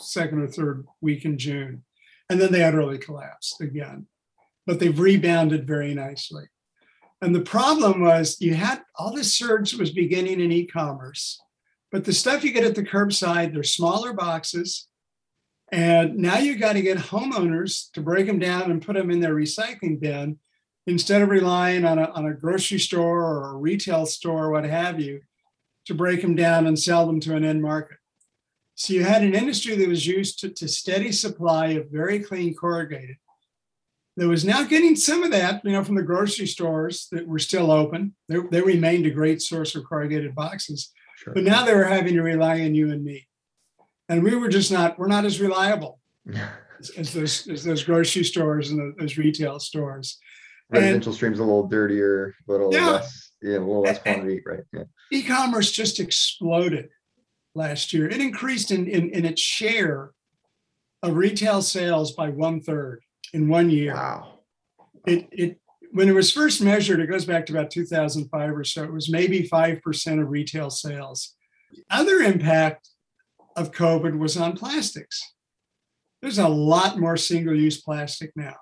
second 0.00 0.40
or 0.40 0.46
third 0.46 0.86
week 1.02 1.26
in 1.26 1.36
June. 1.36 1.84
And 2.30 2.40
then 2.40 2.50
they 2.50 2.64
utterly 2.64 2.96
collapsed 2.96 3.60
again. 3.60 4.06
But 4.66 4.80
they've 4.80 4.98
rebounded 4.98 5.66
very 5.66 5.92
nicely. 5.92 6.44
And 7.20 7.34
the 7.34 7.42
problem 7.42 8.00
was 8.00 8.40
you 8.40 8.54
had 8.54 8.80
all 8.94 9.14
this 9.14 9.36
surge 9.36 9.74
was 9.74 9.90
beginning 9.90 10.40
in 10.40 10.50
e-commerce, 10.50 11.38
but 11.92 12.06
the 12.06 12.14
stuff 12.14 12.42
you 12.42 12.52
get 12.54 12.64
at 12.64 12.74
the 12.74 12.86
curbside, 12.86 13.52
they're 13.52 13.64
smaller 13.64 14.14
boxes. 14.14 14.88
And 15.70 16.16
now 16.16 16.38
you've 16.38 16.60
got 16.60 16.72
to 16.72 16.80
get 16.80 16.96
homeowners 16.96 17.90
to 17.92 18.00
break 18.00 18.26
them 18.26 18.38
down 18.38 18.70
and 18.70 18.80
put 18.80 18.94
them 18.94 19.10
in 19.10 19.20
their 19.20 19.34
recycling 19.34 20.00
bin 20.00 20.38
instead 20.86 21.22
of 21.22 21.28
relying 21.28 21.84
on 21.84 21.98
a, 21.98 22.04
on 22.10 22.26
a 22.26 22.34
grocery 22.34 22.78
store 22.78 23.22
or 23.22 23.50
a 23.50 23.56
retail 23.56 24.06
store, 24.06 24.46
or 24.46 24.50
what 24.50 24.64
have 24.64 25.00
you, 25.00 25.20
to 25.86 25.94
break 25.94 26.22
them 26.22 26.34
down 26.34 26.66
and 26.66 26.78
sell 26.78 27.06
them 27.06 27.20
to 27.20 27.34
an 27.34 27.44
end 27.44 27.62
market. 27.62 27.98
So 28.74 28.92
you 28.92 29.04
had 29.04 29.22
an 29.22 29.34
industry 29.34 29.74
that 29.76 29.88
was 29.88 30.06
used 30.06 30.40
to, 30.40 30.50
to 30.50 30.68
steady 30.68 31.10
supply 31.10 31.68
of 31.68 31.90
very 31.90 32.20
clean 32.20 32.54
corrugated 32.54 33.16
that 34.16 34.28
was 34.28 34.44
now 34.44 34.64
getting 34.64 34.96
some 34.96 35.22
of 35.22 35.30
that, 35.30 35.64
you 35.64 35.72
know, 35.72 35.84
from 35.84 35.94
the 35.94 36.02
grocery 36.02 36.46
stores 36.46 37.08
that 37.12 37.26
were 37.26 37.38
still 37.38 37.70
open. 37.70 38.14
They, 38.28 38.38
they 38.50 38.62
remained 38.62 39.06
a 39.06 39.10
great 39.10 39.42
source 39.42 39.74
of 39.74 39.84
corrugated 39.84 40.34
boxes, 40.34 40.90
sure. 41.16 41.34
but 41.34 41.42
now 41.42 41.64
they 41.64 41.74
were 41.74 41.84
having 41.84 42.14
to 42.14 42.22
rely 42.22 42.60
on 42.62 42.74
you 42.74 42.90
and 42.90 43.04
me, 43.04 43.26
and 44.08 44.22
we 44.22 44.34
were 44.34 44.48
just 44.48 44.72
not. 44.72 44.98
We're 44.98 45.08
not 45.08 45.26
as 45.26 45.40
reliable 45.40 46.00
as, 46.78 46.90
as, 46.90 47.12
those 47.12 47.46
as 47.48 47.64
those 47.64 47.84
grocery 47.84 48.24
stores 48.24 48.70
and 48.70 48.94
those 48.98 49.18
retail 49.18 49.60
stores. 49.60 50.18
Residential 50.70 51.10
and, 51.10 51.16
stream's 51.16 51.38
a 51.38 51.44
little 51.44 51.68
dirtier, 51.68 52.34
a 52.48 52.52
little 52.52 52.72
yeah, 52.72 52.90
less, 52.90 53.30
yeah, 53.40 53.58
a 53.58 53.60
little 53.60 53.82
less 53.82 54.00
quantity, 54.00 54.42
right? 54.44 54.64
Yeah. 54.72 54.84
E-commerce 55.12 55.70
just 55.70 56.00
exploded 56.00 56.88
last 57.54 57.92
year. 57.92 58.08
It 58.08 58.20
increased 58.20 58.72
in, 58.72 58.88
in, 58.88 59.10
in 59.10 59.24
its 59.24 59.40
share 59.40 60.10
of 61.02 61.14
retail 61.14 61.62
sales 61.62 62.12
by 62.12 62.30
one 62.30 62.60
third 62.60 63.02
in 63.32 63.48
one 63.48 63.70
year. 63.70 63.94
Wow. 63.94 64.40
It, 65.06 65.28
it 65.30 65.60
when 65.92 66.08
it 66.08 66.14
was 66.14 66.32
first 66.32 66.60
measured, 66.60 67.00
it 67.00 67.06
goes 67.06 67.24
back 67.24 67.46
to 67.46 67.52
about 67.52 67.70
2005 67.70 68.56
or 68.56 68.64
so. 68.64 68.84
It 68.84 68.92
was 68.92 69.08
maybe 69.08 69.48
5% 69.48 70.20
of 70.20 70.28
retail 70.28 70.68
sales. 70.68 71.34
The 71.72 71.84
other 71.90 72.18
impact 72.18 72.90
of 73.56 73.72
COVID 73.72 74.18
was 74.18 74.36
on 74.36 74.56
plastics. 74.56 75.22
There's 76.20 76.38
a 76.38 76.48
lot 76.48 76.98
more 76.98 77.16
single 77.16 77.54
use 77.54 77.80
plastic 77.80 78.32
now. 78.36 78.56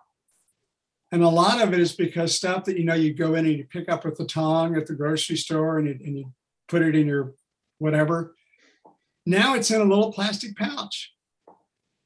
And 1.14 1.22
a 1.22 1.28
lot 1.28 1.62
of 1.62 1.72
it 1.72 1.78
is 1.78 1.92
because 1.92 2.34
stuff 2.34 2.64
that 2.64 2.76
you 2.76 2.82
know 2.82 2.94
you 2.94 3.14
go 3.14 3.36
in 3.36 3.46
and 3.46 3.56
you 3.56 3.64
pick 3.70 3.88
up 3.88 4.04
with 4.04 4.18
the 4.18 4.26
tong 4.26 4.76
at 4.76 4.88
the 4.88 4.94
grocery 4.94 5.36
store 5.36 5.78
and 5.78 5.86
you, 5.86 5.96
and 6.04 6.18
you 6.18 6.32
put 6.66 6.82
it 6.82 6.96
in 6.96 7.06
your 7.06 7.34
whatever. 7.78 8.34
Now 9.24 9.54
it's 9.54 9.70
in 9.70 9.80
a 9.80 9.84
little 9.84 10.12
plastic 10.12 10.56
pouch 10.56 11.14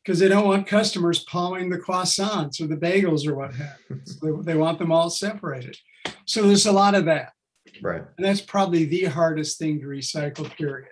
because 0.05 0.19
they 0.19 0.29
don't 0.29 0.47
want 0.47 0.67
customers 0.67 1.25
palming 1.25 1.71
the 1.71 1.79
croissants 1.79 2.61
or 2.61 2.67
the 2.67 2.77
bagels 2.77 3.27
or 3.27 3.35
what 3.35 3.55
have 3.55 3.79
you. 3.89 3.99
So 4.05 4.43
they, 4.43 4.53
they 4.53 4.59
want 4.59 4.79
them 4.79 4.93
all 4.93 5.09
separated. 5.09 5.79
So 6.27 6.43
there's 6.43 6.67
a 6.67 6.73
lot 6.73 6.95
of 6.95 7.07
that. 7.07 7.33
Right. 7.81 8.03
And 8.19 8.27
that's 8.27 8.43
probably 8.43 8.85
the 8.85 9.07
hardest 9.07 9.59
thing 9.59 9.81
to 9.81 9.87
recycle, 9.87 10.55
period. 10.55 10.89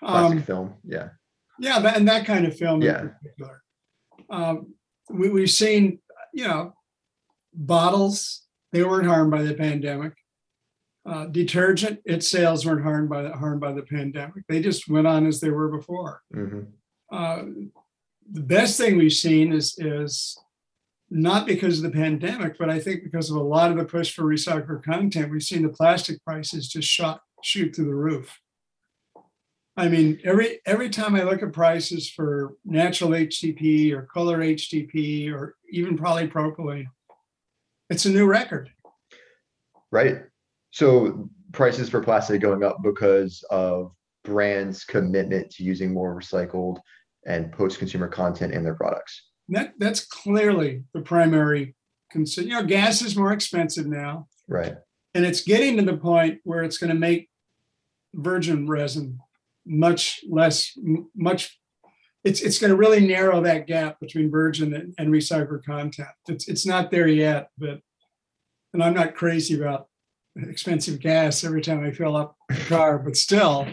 Plastic 0.00 0.38
um, 0.38 0.42
film, 0.42 0.74
yeah. 0.82 1.10
Yeah, 1.60 1.78
and 1.94 2.08
that 2.08 2.26
kind 2.26 2.44
of 2.44 2.56
film 2.56 2.82
yeah. 2.82 3.02
in 3.02 3.10
particular. 3.10 3.62
Um, 4.30 4.74
we, 5.08 5.28
we've 5.28 5.48
seen, 5.48 6.00
you 6.32 6.48
know, 6.48 6.74
bottles, 7.54 8.42
they 8.72 8.82
weren't 8.82 9.06
harmed 9.06 9.30
by 9.30 9.42
the 9.42 9.54
pandemic. 9.54 10.12
Uh, 11.06 11.26
detergent, 11.26 12.00
its 12.04 12.28
sales 12.28 12.64
weren't 12.64 12.82
harmed 12.82 13.10
by 13.10 13.22
the 13.22 13.32
harmed 13.32 13.60
by 13.60 13.72
the 13.72 13.82
pandemic. 13.82 14.44
They 14.48 14.60
just 14.60 14.88
went 14.88 15.06
on 15.06 15.26
as 15.26 15.40
they 15.40 15.50
were 15.50 15.68
before. 15.68 16.22
Mm-hmm. 16.34 16.60
Uh, 17.12 17.42
the 18.30 18.40
best 18.40 18.78
thing 18.78 18.96
we've 18.96 19.12
seen 19.12 19.52
is 19.52 19.78
is 19.78 20.38
not 21.10 21.46
because 21.46 21.78
of 21.78 21.84
the 21.84 21.98
pandemic, 21.98 22.56
but 22.58 22.70
I 22.70 22.80
think 22.80 23.04
because 23.04 23.30
of 23.30 23.36
a 23.36 23.42
lot 23.42 23.70
of 23.70 23.76
the 23.76 23.84
push 23.84 24.14
for 24.14 24.24
recycled 24.24 24.82
content, 24.82 25.30
we've 25.30 25.42
seen 25.42 25.62
the 25.62 25.68
plastic 25.68 26.24
prices 26.24 26.68
just 26.68 26.88
shot 26.88 27.20
shoot 27.42 27.76
through 27.76 27.84
the 27.84 27.94
roof. 27.94 28.40
I 29.76 29.88
mean, 29.88 30.20
every 30.24 30.60
every 30.66 30.88
time 30.88 31.14
I 31.16 31.22
look 31.24 31.42
at 31.42 31.52
prices 31.52 32.08
for 32.08 32.54
natural 32.64 33.10
HDPE 33.10 33.92
or 33.92 34.02
color 34.02 34.38
HDPE 34.38 35.32
or 35.32 35.56
even 35.70 35.98
polypropylene, 35.98 36.86
it's 37.90 38.06
a 38.06 38.10
new 38.10 38.26
record. 38.26 38.70
Right. 39.90 40.22
So 40.70 41.28
prices 41.52 41.88
for 41.88 42.02
plastic 42.02 42.40
going 42.40 42.64
up 42.64 42.82
because 42.82 43.44
of 43.50 43.92
brands' 44.24 44.84
commitment 44.84 45.50
to 45.50 45.62
using 45.62 45.92
more 45.92 46.18
recycled 46.18 46.78
and 47.26 47.52
post-consumer 47.52 48.08
content 48.08 48.52
in 48.52 48.64
their 48.64 48.74
products. 48.74 49.22
That 49.48 49.74
that's 49.78 50.04
clearly 50.06 50.84
the 50.94 51.02
primary 51.02 51.76
concern. 52.10 52.44
You 52.44 52.54
know, 52.54 52.64
gas 52.64 53.02
is 53.02 53.16
more 53.16 53.32
expensive 53.32 53.86
now, 53.86 54.26
right? 54.48 54.74
And 55.14 55.24
it's 55.24 55.42
getting 55.42 55.76
to 55.76 55.82
the 55.82 55.96
point 55.96 56.40
where 56.44 56.64
it's 56.64 56.78
going 56.78 56.92
to 56.92 56.98
make 56.98 57.28
virgin 58.14 58.66
resin 58.66 59.18
much 59.66 60.20
less, 60.28 60.76
much. 61.14 61.58
It's 62.24 62.40
it's 62.40 62.58
going 62.58 62.70
to 62.70 62.76
really 62.76 63.06
narrow 63.06 63.42
that 63.42 63.66
gap 63.66 64.00
between 64.00 64.30
virgin 64.30 64.74
and, 64.74 64.94
and 64.98 65.10
recycled 65.10 65.64
content. 65.64 66.08
It's 66.28 66.48
it's 66.48 66.66
not 66.66 66.90
there 66.90 67.06
yet, 67.06 67.50
but 67.58 67.80
and 68.72 68.82
I'm 68.82 68.94
not 68.94 69.14
crazy 69.14 69.58
about 69.58 69.88
expensive 70.36 71.00
gas 71.00 71.44
every 71.44 71.62
time 71.62 71.84
I 71.84 71.90
fill 71.90 72.16
up 72.16 72.36
the 72.48 72.56
car, 72.56 72.98
but 72.98 73.16
still, 73.16 73.66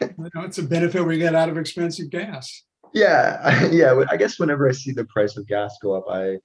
you 0.00 0.14
know, 0.18 0.42
it's 0.42 0.58
a 0.58 0.62
benefit 0.62 1.04
we 1.04 1.18
get 1.18 1.34
out 1.34 1.48
of 1.48 1.56
expensive 1.56 2.10
gas. 2.10 2.64
Yeah, 2.92 3.68
yeah. 3.72 4.04
I 4.10 4.16
guess 4.16 4.38
whenever 4.38 4.68
I 4.68 4.72
see 4.72 4.92
the 4.92 5.04
price 5.06 5.36
of 5.36 5.46
gas 5.46 5.76
go 5.82 5.94
up, 5.94 6.04
I 6.10 6.38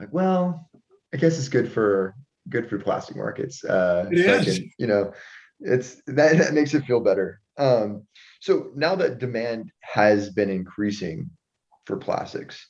like, 0.00 0.12
well, 0.12 0.68
I 1.12 1.16
guess 1.16 1.38
it's 1.38 1.48
good 1.48 1.70
for 1.70 2.14
good 2.48 2.68
for 2.68 2.78
plastic 2.78 3.16
markets. 3.16 3.64
Uh, 3.64 4.08
it 4.10 4.24
so 4.24 4.50
is. 4.50 4.58
Can, 4.58 4.70
you 4.78 4.86
know, 4.86 5.12
it's 5.60 6.02
that, 6.06 6.38
that 6.38 6.54
makes 6.54 6.74
it 6.74 6.84
feel 6.84 7.00
better. 7.00 7.40
Um, 7.56 8.06
so 8.40 8.70
now 8.74 8.94
that 8.96 9.18
demand 9.18 9.70
has 9.80 10.30
been 10.30 10.50
increasing 10.50 11.30
for 11.86 11.96
plastics, 11.96 12.68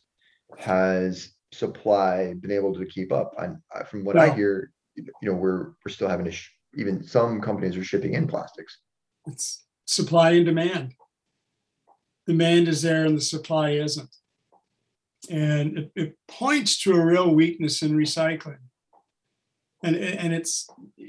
has 0.59 1.33
supply 1.53 2.35
been 2.41 2.51
able 2.51 2.75
to 2.75 2.87
keep 2.87 3.13
up? 3.13 3.33
And 3.39 3.59
uh, 3.75 3.85
from 3.85 4.05
what 4.05 4.19
I 4.19 4.35
hear, 4.35 4.73
you 4.97 5.05
know, 5.23 5.35
we're 5.35 5.73
we're 5.85 5.93
still 5.93 6.09
having 6.09 6.27
to 6.27 6.33
sh- 6.33 6.51
even 6.77 7.03
some 7.03 7.41
companies 7.41 7.77
are 7.77 7.85
shipping 7.85 8.15
in 8.15 8.27
plastics. 8.27 8.79
It's 9.27 9.65
supply 9.87 10.33
and 10.33 10.47
demand. 10.47 10.95
Demand 12.27 12.69
is 12.69 12.83
there 12.83 13.05
and 13.05 13.17
the 13.17 13.23
supply 13.23 13.71
isn't. 13.71 14.15
And 15.31 15.79
it, 15.79 15.93
it 15.95 16.19
points 16.29 16.83
to 16.83 16.93
a 16.93 17.05
real 17.05 17.35
weakness 17.35 17.83
in 17.83 17.93
recycling. 17.93 18.59
And, 19.83 19.97
and 19.97 20.33
it's 20.33 20.69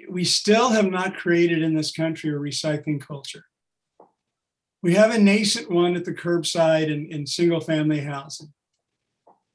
we 0.10 0.24
still 0.26 0.70
have 0.70 0.90
not 0.90 1.16
created 1.16 1.62
in 1.62 1.76
this 1.76 1.92
country 1.92 2.30
a 2.30 2.34
recycling 2.34 3.00
culture. 3.00 3.46
We 4.86 4.94
have 4.94 5.10
a 5.10 5.18
nascent 5.18 5.72
one 5.72 5.96
at 5.96 6.06
the 6.06 6.14
curbside 6.14 6.92
in, 6.92 7.08
in 7.08 7.26
single 7.26 7.60
family 7.60 8.02
housing, 8.02 8.54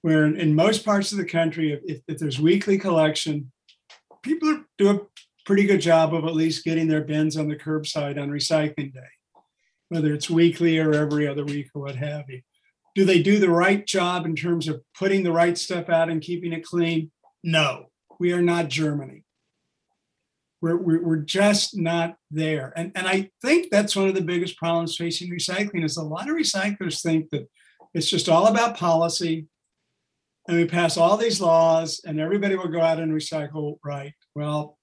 where 0.03 0.27
in, 0.27 0.37
in 0.37 0.57
most 0.57 0.85
parts 0.85 1.13
of 1.13 1.19
the 1.19 1.25
country, 1.25 1.73
if, 1.73 2.03
if 2.09 2.19
there's 2.19 2.41
weekly 2.41 2.77
collection, 2.79 3.53
people 4.25 4.65
do 4.77 4.91
a 4.91 5.01
pretty 5.47 5.67
good 5.67 5.81
job 5.81 6.15
of 6.15 6.25
at 6.25 6.35
least 6.35 6.65
getting 6.65 6.89
their 6.89 7.05
bins 7.05 7.37
on 7.37 7.47
the 7.47 7.55
curbside 7.55 8.21
on 8.21 8.29
recycling 8.29 8.93
day, 8.93 9.07
whether 9.89 10.13
it's 10.13 10.29
weekly 10.29 10.79
or 10.79 10.95
every 10.95 11.29
other 11.29 11.45
week 11.45 11.69
or 11.77 11.83
what 11.83 11.95
have 11.95 12.29
you. 12.29 12.43
Do 12.97 13.05
they 13.05 13.23
do 13.23 13.39
the 13.39 13.51
right 13.51 13.87
job 13.87 14.27
in 14.27 14.35
terms 14.35 14.67
of 14.67 14.83
putting 14.99 15.23
the 15.23 15.31
right 15.31 15.57
stuff 15.57 15.89
out 15.89 16.11
and 16.11 16.21
keeping 16.21 16.53
it 16.53 16.65
clean? 16.65 17.13
No, 17.45 17.93
we 18.19 18.33
are 18.33 18.43
not 18.43 18.67
Germany. 18.67 19.23
We're, 20.63 20.77
we're, 20.77 21.03
we're 21.03 21.17
just 21.17 21.77
not 21.77 22.17
there. 22.31 22.73
And, 22.77 22.93
and 22.95 23.09
I 23.09 23.31
think 23.43 23.71
that's 23.71 23.97
one 23.97 24.09
of 24.09 24.15
the 24.15 24.21
biggest 24.21 24.57
problems 24.57 24.97
facing 24.97 25.31
recycling 25.31 25.85
is 25.85 25.97
a 25.97 26.03
lot 26.03 26.29
of 26.29 26.37
recyclers 26.37 27.03
think 27.03 27.31
that 27.31 27.49
it's 27.95 28.11
just 28.11 28.29
all 28.29 28.47
about 28.47 28.77
policy 28.77 29.47
and 30.49 30.57
we 30.57 30.65
pass 30.65 30.97
all 30.97 31.17
these 31.17 31.41
laws 31.41 32.01
and 32.05 32.21
everybody 32.21 32.57
will 32.57 32.69
go 32.69 32.81
out 32.81 32.99
and 32.99 33.13
recycle 33.13 33.79
right. 33.85 34.15
Well, 34.35 34.79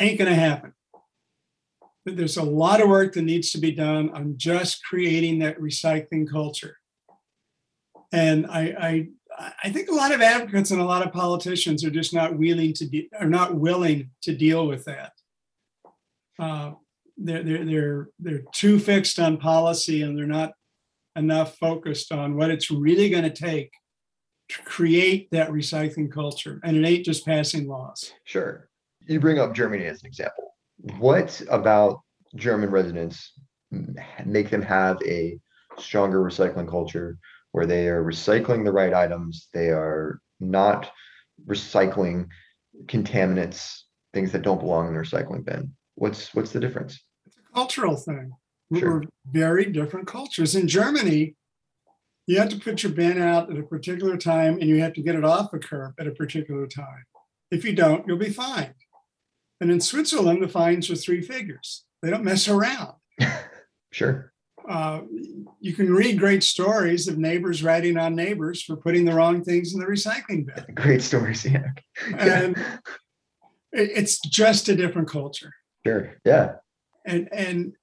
ain't 0.00 0.18
going 0.18 0.30
to 0.30 0.34
happen. 0.34 0.72
there's 2.04 2.36
a 2.36 2.42
lot 2.42 2.80
of 2.80 2.88
work 2.88 3.14
that 3.14 3.22
needs 3.22 3.50
to 3.52 3.58
be 3.58 3.72
done 3.72 4.10
on 4.10 4.34
just 4.36 4.84
creating 4.84 5.38
that 5.38 5.60
recycling 5.60 6.30
culture. 6.30 6.76
And 8.12 8.46
I, 8.46 8.60
I, 8.78 9.08
I 9.38 9.70
think 9.70 9.88
a 9.88 9.94
lot 9.94 10.12
of 10.12 10.20
advocates 10.20 10.70
and 10.70 10.80
a 10.80 10.84
lot 10.84 11.06
of 11.06 11.12
politicians 11.12 11.84
are 11.84 11.90
just 11.90 12.14
not 12.14 12.38
willing 12.38 12.72
to 12.74 12.86
de- 12.86 13.10
are 13.18 13.28
not 13.28 13.54
willing 13.54 14.10
to 14.22 14.34
deal 14.34 14.66
with 14.66 14.84
that. 14.84 15.12
Uh, 16.38 16.72
they're, 17.16 17.42
they're 17.42 17.64
they're 17.64 18.08
they're 18.18 18.42
too 18.52 18.78
fixed 18.78 19.18
on 19.18 19.36
policy 19.36 20.02
and 20.02 20.16
they're 20.16 20.26
not 20.26 20.52
enough 21.16 21.56
focused 21.58 22.12
on 22.12 22.36
what 22.36 22.50
it's 22.50 22.70
really 22.70 23.08
going 23.08 23.24
to 23.24 23.30
take 23.30 23.72
to 24.48 24.62
create 24.62 25.30
that 25.30 25.50
recycling 25.50 26.10
culture. 26.10 26.60
And 26.64 26.76
it 26.76 26.86
ain't 26.86 27.04
just 27.04 27.24
passing 27.24 27.68
laws. 27.68 28.12
Sure. 28.24 28.68
You 29.06 29.20
bring 29.20 29.38
up 29.38 29.54
Germany 29.54 29.84
as 29.86 30.02
an 30.02 30.06
example. 30.06 30.54
What 30.98 31.40
about 31.50 32.00
German 32.34 32.70
residents 32.70 33.32
make 34.24 34.50
them 34.50 34.62
have 34.62 34.98
a 35.04 35.38
stronger 35.78 36.20
recycling 36.22 36.68
culture 36.68 37.18
where 37.54 37.66
they 37.66 37.86
are 37.86 38.02
recycling 38.02 38.64
the 38.64 38.72
right 38.72 38.92
items, 38.92 39.46
they 39.54 39.68
are 39.68 40.20
not 40.40 40.90
recycling 41.46 42.26
contaminants, 42.86 43.82
things 44.12 44.32
that 44.32 44.42
don't 44.42 44.58
belong 44.58 44.88
in 44.88 44.94
the 44.94 44.98
recycling 44.98 45.44
bin. 45.44 45.72
What's 45.94 46.34
what's 46.34 46.50
the 46.50 46.58
difference? 46.58 47.00
It's 47.24 47.36
a 47.36 47.54
cultural 47.54 47.96
thing. 47.96 48.32
Sure. 48.76 48.98
We're 48.98 49.02
very 49.30 49.66
different 49.66 50.08
cultures. 50.08 50.56
In 50.56 50.66
Germany, 50.66 51.36
you 52.26 52.40
have 52.40 52.48
to 52.48 52.58
put 52.58 52.82
your 52.82 52.90
bin 52.90 53.22
out 53.22 53.52
at 53.52 53.58
a 53.58 53.62
particular 53.62 54.16
time 54.16 54.54
and 54.54 54.68
you 54.68 54.80
have 54.80 54.94
to 54.94 55.02
get 55.02 55.14
it 55.14 55.24
off 55.24 55.52
the 55.52 55.60
curb 55.60 55.94
at 56.00 56.08
a 56.08 56.10
particular 56.10 56.66
time. 56.66 57.04
If 57.52 57.64
you 57.64 57.72
don't, 57.72 58.04
you'll 58.08 58.18
be 58.18 58.30
fined. 58.30 58.74
And 59.60 59.70
in 59.70 59.80
Switzerland, 59.80 60.42
the 60.42 60.48
fines 60.48 60.90
are 60.90 60.96
three 60.96 61.20
figures. 61.20 61.84
They 62.02 62.10
don't 62.10 62.24
mess 62.24 62.48
around. 62.48 62.94
Sure. 63.92 64.33
Uh, 64.68 65.02
you 65.60 65.74
can 65.74 65.92
read 65.92 66.18
great 66.18 66.42
stories 66.42 67.06
of 67.08 67.18
neighbors 67.18 67.62
writing 67.62 67.96
on 67.98 68.14
neighbors 68.14 68.62
for 68.62 68.76
putting 68.76 69.04
the 69.04 69.14
wrong 69.14 69.42
things 69.44 69.74
in 69.74 69.80
the 69.80 69.86
recycling 69.86 70.46
bin. 70.46 70.64
Great 70.74 71.02
stories. 71.02 71.44
Yeah. 71.44 71.68
And 72.16 72.56
it- 73.72 73.90
it's 73.94 74.18
just 74.20 74.68
a 74.68 74.74
different 74.76 75.08
culture. 75.08 75.52
Sure. 75.86 76.14
Yeah. 76.24 76.54
and 77.04 77.28
and 77.32 77.74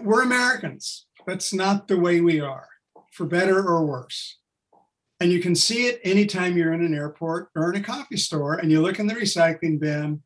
we're 0.00 0.22
Americans. 0.22 1.06
That's 1.26 1.52
not 1.52 1.88
the 1.88 1.98
way 1.98 2.20
we 2.20 2.40
are, 2.40 2.68
for 3.12 3.26
better 3.26 3.58
or 3.66 3.84
worse. 3.84 4.38
And 5.18 5.30
you 5.32 5.40
can 5.40 5.54
see 5.56 5.86
it 5.86 6.00
anytime 6.04 6.56
you're 6.56 6.72
in 6.72 6.84
an 6.84 6.94
airport 6.94 7.48
or 7.56 7.72
in 7.72 7.80
a 7.80 7.84
coffee 7.84 8.16
store 8.16 8.54
and 8.54 8.70
you 8.70 8.80
look 8.80 8.98
in 9.00 9.06
the 9.08 9.14
recycling 9.14 9.80
bin, 9.80 10.22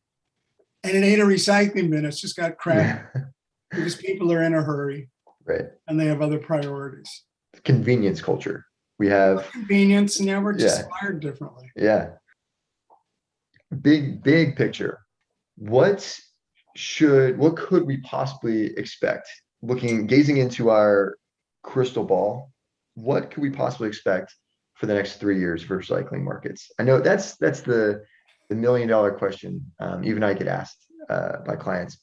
and 0.83 0.95
it 0.97 1.03
ain't 1.03 1.21
a 1.21 1.25
recycling 1.25 1.89
bin, 1.89 2.05
it's 2.05 2.21
just 2.21 2.35
got 2.35 2.57
crap 2.57 3.13
because 3.71 3.95
people 3.95 4.31
are 4.31 4.43
in 4.43 4.53
a 4.53 4.61
hurry 4.61 5.09
right. 5.47 5.65
and 5.87 5.99
they 5.99 6.05
have 6.05 6.21
other 6.21 6.39
priorities. 6.39 7.23
Convenience 7.63 8.21
culture. 8.21 8.65
We 8.99 9.07
have 9.07 9.49
Convenience, 9.51 10.17
and 10.17 10.27
now 10.27 10.41
we're 10.41 10.53
just 10.53 10.81
Yeah. 10.81 10.87
wired 11.01 11.19
differently. 11.19 11.71
Yeah. 11.75 12.09
Big, 13.81 14.23
big 14.23 14.55
picture. 14.55 14.99
What 15.57 16.17
should, 16.75 17.37
what 17.37 17.57
could 17.57 17.85
we 17.85 17.97
possibly 17.97 18.75
expect? 18.77 19.27
Looking, 19.61 20.07
gazing 20.07 20.37
into 20.37 20.69
our 20.69 21.17
crystal 21.63 22.03
ball, 22.03 22.51
what 22.93 23.31
could 23.31 23.41
we 23.43 23.49
possibly 23.49 23.87
expect 23.87 24.33
for 24.75 24.85
the 24.85 24.93
next 24.93 25.19
three 25.19 25.39
years 25.39 25.61
for 25.63 25.79
recycling 25.79 26.23
markets? 26.23 26.71
I 26.79 26.83
know 26.83 26.99
that's 26.99 27.35
that's 27.37 27.61
the 27.61 28.03
the 28.49 28.55
million 28.55 28.87
dollar 28.87 29.11
question. 29.11 29.71
Um, 29.79 30.03
even 30.05 30.23
I 30.23 30.33
get 30.33 30.47
asked 30.47 30.77
uh, 31.09 31.39
by 31.45 31.55
clients. 31.55 31.97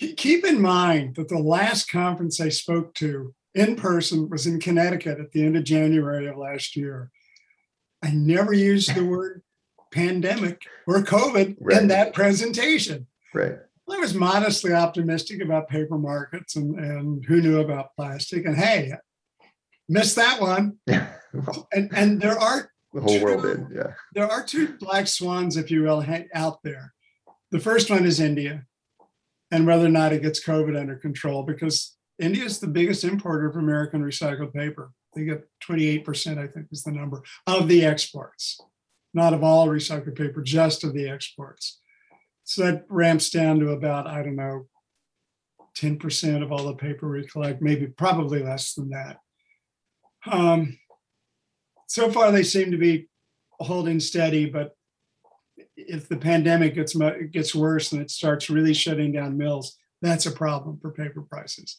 Ke- 0.00 0.16
Keep 0.16 0.44
in 0.44 0.60
mind 0.60 1.16
that 1.16 1.28
the 1.28 1.38
last 1.38 1.90
conference 1.90 2.40
I 2.40 2.48
spoke 2.50 2.94
to 2.94 3.34
in 3.54 3.76
person 3.76 4.28
was 4.28 4.46
in 4.46 4.60
Connecticut 4.60 5.18
at 5.18 5.32
the 5.32 5.44
end 5.44 5.56
of 5.56 5.64
January 5.64 6.26
of 6.26 6.36
last 6.36 6.76
year. 6.76 7.10
I 8.02 8.10
never 8.10 8.52
used 8.52 8.94
the 8.94 9.04
word 9.04 9.42
pandemic 9.92 10.62
or 10.86 11.02
COVID 11.02 11.56
Right. 11.60 11.80
in 11.80 11.88
that 11.88 12.12
presentation. 12.12 13.06
Right. 13.34 13.56
I 13.88 13.98
was 13.98 14.14
modestly 14.14 14.72
optimistic 14.72 15.40
about 15.42 15.68
paper 15.68 15.96
markets 15.96 16.56
and, 16.56 16.78
and 16.78 17.24
who 17.24 17.40
knew 17.40 17.60
about 17.60 17.94
plastic. 17.96 18.44
And 18.44 18.56
hey, 18.56 18.92
missed 19.88 20.16
that 20.16 20.40
one. 20.40 20.78
Yeah. 20.86 21.08
And 21.72 21.90
and 21.94 22.20
there 22.20 22.38
are 22.38 22.70
the 22.94 23.00
whole 23.02 23.20
world 23.22 23.42
did. 23.42 23.66
Yeah. 23.74 23.92
there 24.14 24.26
are 24.30 24.42
two 24.42 24.76
black 24.78 25.06
swans, 25.06 25.58
if 25.58 25.70
you 25.70 25.82
will, 25.82 26.02
out 26.34 26.62
there. 26.64 26.94
The 27.50 27.60
first 27.60 27.90
one 27.90 28.06
is 28.06 28.20
India, 28.20 28.64
and 29.56 29.66
whether 29.66 29.86
or 29.86 29.90
not 29.90 30.12
it 30.12 30.22
gets 30.22 30.44
COVID 30.44 30.78
under 30.78 30.96
control, 30.96 31.42
because 31.42 31.96
India 32.18 32.44
is 32.44 32.60
the 32.60 32.66
biggest 32.66 33.04
importer 33.04 33.48
of 33.48 33.56
American 33.56 34.02
recycled 34.02 34.52
paper. 34.52 34.92
They 35.14 35.24
get 35.24 35.48
28%, 35.66 36.38
I 36.38 36.46
think, 36.46 36.66
is 36.70 36.82
the 36.82 36.92
number 36.92 37.22
of 37.46 37.66
the 37.66 37.82
exports, 37.82 38.60
not 39.14 39.32
of 39.32 39.42
all 39.42 39.66
recycled 39.66 40.14
paper, 40.14 40.42
just 40.42 40.84
of 40.84 40.92
the 40.92 41.08
exports. 41.08 41.80
So 42.44 42.64
that 42.64 42.84
ramps 42.90 43.30
down 43.30 43.58
to 43.60 43.70
about, 43.70 44.06
I 44.06 44.22
don't 44.22 44.36
know, 44.36 44.66
10% 45.78 46.42
of 46.42 46.52
all 46.52 46.66
the 46.66 46.74
paper 46.74 47.10
we 47.10 47.26
collect, 47.26 47.62
maybe 47.62 47.86
probably 47.86 48.42
less 48.42 48.74
than 48.74 48.90
that. 48.90 49.16
Um, 50.26 50.78
so 51.86 52.10
far, 52.10 52.30
they 52.30 52.42
seem 52.42 52.72
to 52.72 52.78
be 52.78 53.08
holding 53.58 54.00
steady, 54.00 54.50
but 54.50 54.75
if 55.76 56.08
the 56.08 56.16
pandemic 56.16 56.74
gets 56.74 56.96
gets 57.32 57.54
worse 57.54 57.92
and 57.92 58.00
it 58.00 58.10
starts 58.10 58.50
really 58.50 58.74
shutting 58.74 59.12
down 59.12 59.36
mills, 59.36 59.76
that's 60.02 60.26
a 60.26 60.30
problem 60.30 60.78
for 60.80 60.90
paper 60.90 61.22
prices. 61.22 61.78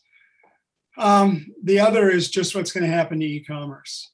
Um, 0.97 1.47
the 1.63 1.79
other 1.79 2.09
is 2.09 2.29
just 2.29 2.55
what's 2.55 2.71
going 2.71 2.89
to 2.89 2.95
happen 2.95 3.19
to 3.19 3.25
e-commerce. 3.25 4.11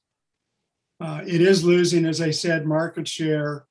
Uh, 1.00 1.22
it 1.26 1.40
is 1.40 1.64
losing, 1.64 2.04
as 2.04 2.20
I 2.20 2.30
said, 2.30 2.66
market 2.66 3.08
share 3.08 3.64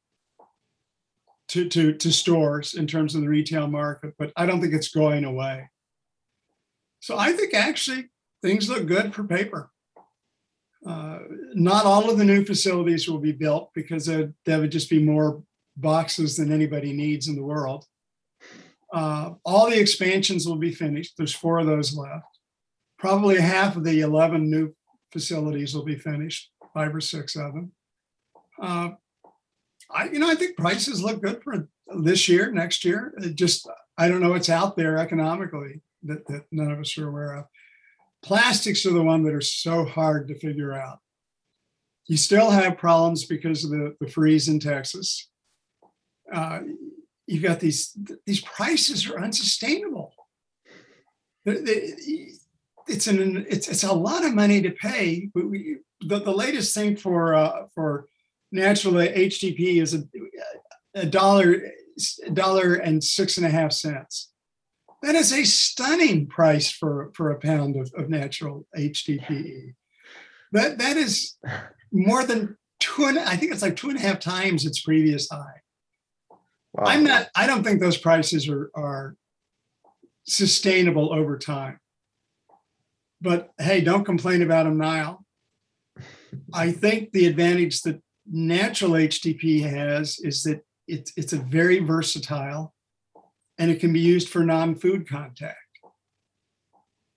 to, 1.50 1.70
to, 1.70 1.94
to 1.94 2.12
stores 2.12 2.74
in 2.74 2.88
terms 2.88 3.16
of 3.16 3.22
the 3.22 3.30
retail 3.30 3.68
market, 3.68 4.16
but 4.18 4.32
I 4.36 4.46
don't 4.46 4.62
think 4.62 4.74
it's 4.74 4.90
going 4.90 5.24
away. 5.24 5.70
So 7.00 7.18
I 7.18 7.34
think 7.34 7.54
actually 7.54 8.10
things 8.42 8.70
look 8.70 8.88
good 8.88 9.14
for 9.14 9.24
paper. 9.24 9.70
Uh, 10.86 11.20
not 11.54 11.86
all 11.86 12.10
of 12.10 12.18
the 12.18 12.26
new 12.26 12.44
facilities 12.44 13.08
will 13.08 13.20
be 13.20 13.32
built 13.32 13.72
because 13.74 14.06
there, 14.06 14.34
there 14.46 14.60
would 14.60 14.72
just 14.72 14.90
be 14.90 15.02
more 15.02 15.44
boxes 15.76 16.38
than 16.38 16.52
anybody 16.52 16.94
needs 16.94 17.28
in 17.28 17.36
the 17.36 17.44
world. 17.44 17.86
Uh, 18.94 19.32
all 19.44 19.70
the 19.70 19.80
expansions 19.80 20.48
will 20.48 20.58
be 20.58 20.72
finished. 20.72 21.14
There's 21.18 21.34
four 21.34 21.60
of 21.60 21.66
those 21.66 21.96
left. 21.96 22.26
Probably 23.00 23.40
half 23.40 23.76
of 23.76 23.84
the 23.84 24.02
11 24.02 24.50
new 24.50 24.72
facilities 25.12 25.74
will 25.74 25.84
be 25.84 25.98
finished, 25.98 26.52
five 26.74 26.94
or 26.96 27.02
six 27.02 27.36
of 27.36 27.54
them. 27.54 27.72
Uh, 28.62 28.90
I, 29.92 30.10
you 30.10 30.20
know, 30.20 30.30
I 30.30 30.36
think 30.36 30.58
prices 30.58 31.04
look 31.04 31.22
good 31.22 31.42
for 31.44 31.68
this 31.98 32.30
year, 32.30 32.52
next 32.52 32.86
year. 32.86 33.14
It 33.18 33.36
just, 33.36 33.68
I 33.98 34.08
don't 34.08 34.22
know 34.22 34.30
what's 34.30 34.50
out 34.50 34.78
there 34.78 34.98
economically 34.98 35.82
that, 36.04 36.26
that 36.28 36.44
none 36.52 36.72
of 36.72 36.80
us 36.80 36.98
are 36.98 37.08
aware 37.08 37.34
of 37.34 37.46
plastics 38.24 38.86
are 38.86 38.94
the 38.94 39.04
one 39.04 39.24
that 39.24 39.34
are 39.34 39.42
so 39.42 39.86
hard 39.86 40.28
to 40.30 40.40
figure 40.40 40.74
out. 40.74 41.00
You 42.08 42.18
still 42.18 42.50
have 42.50 42.78
problems 42.78 43.26
because 43.26 43.64
of 43.64 43.72
the, 43.72 43.96
the 44.00 44.08
freeze 44.08 44.48
in 44.48 44.60
Texas. 44.60 45.30
Uh, 46.34 46.60
you've 47.28 47.44
got 47.44 47.60
these 47.60 47.96
these 48.26 48.42
prices 48.42 49.08
are 49.10 49.20
unsustainable. 49.20 50.14
It's 51.46 53.08
an 53.08 53.46
it's 53.50 53.68
it's 53.68 53.84
a 53.84 53.94
lot 53.94 54.26
of 54.26 54.34
money 54.34 54.62
to 54.62 54.72
pay. 54.72 55.30
We, 55.34 55.78
the, 56.02 56.20
the 56.20 56.32
latest 56.32 56.74
thing 56.74 56.98
for 56.98 57.34
uh, 57.36 57.68
for 57.74 58.08
natural 58.52 58.94
HTP 58.94 59.82
is 59.82 59.94
a, 59.94 60.04
a 60.96 61.06
dollar 61.06 61.62
a 62.26 62.32
dollar 62.32 62.76
and 62.76 63.04
six 63.04 63.38
and 63.38 63.46
a 63.46 63.50
half 63.50 63.72
cents. 63.72 64.32
That 65.02 65.16
is 65.16 65.34
a 65.34 65.44
stunning 65.44 66.28
price 66.28 66.72
for, 66.72 67.12
for 67.14 67.32
a 67.32 67.40
pound 67.40 67.76
of, 67.76 67.92
of 67.98 68.10
natural 68.10 68.66
HDPE. 68.78 69.74
That 70.54 70.78
that 70.78 70.98
is 70.98 71.36
more 71.92 72.24
than 72.24 72.58
two 72.80 73.06
and 73.06 73.20
I 73.20 73.36
think 73.36 73.52
it's 73.52 73.62
like 73.62 73.76
two 73.76 73.90
and 73.90 73.98
a 73.98 74.02
half 74.02 74.20
times 74.20 74.66
its 74.66 74.82
previous 74.82 75.30
high. 75.30 75.63
Wow. 76.74 76.84
I'm 76.88 77.04
not. 77.04 77.28
I 77.36 77.46
don't 77.48 77.64
think 77.64 77.80
those 77.80 77.98
prices 77.98 78.50
are 78.50 78.72
are 78.76 79.16
sustainable 80.26 81.14
over 81.14 81.38
time. 81.38 81.80
But 83.22 83.52
hey, 83.60 83.82
don't 83.82 84.06
complain 84.06 84.42
about 84.42 84.64
them 84.64 84.78
now. 84.78 85.20
I 86.54 86.72
think 86.72 87.12
the 87.12 87.28
advantage 87.28 87.82
that 87.82 88.02
natural 88.30 88.92
HDP 88.92 89.62
has 89.70 90.20
is 90.20 90.44
that 90.44 90.62
it's 90.88 91.14
it's 91.16 91.34
a 91.34 91.38
very 91.38 91.80
versatile 91.80 92.74
and 93.58 93.70
it 93.70 93.80
can 93.80 93.94
be 93.94 94.00
used 94.00 94.30
for 94.30 94.44
non-food 94.44 95.08
contact. 95.08 95.58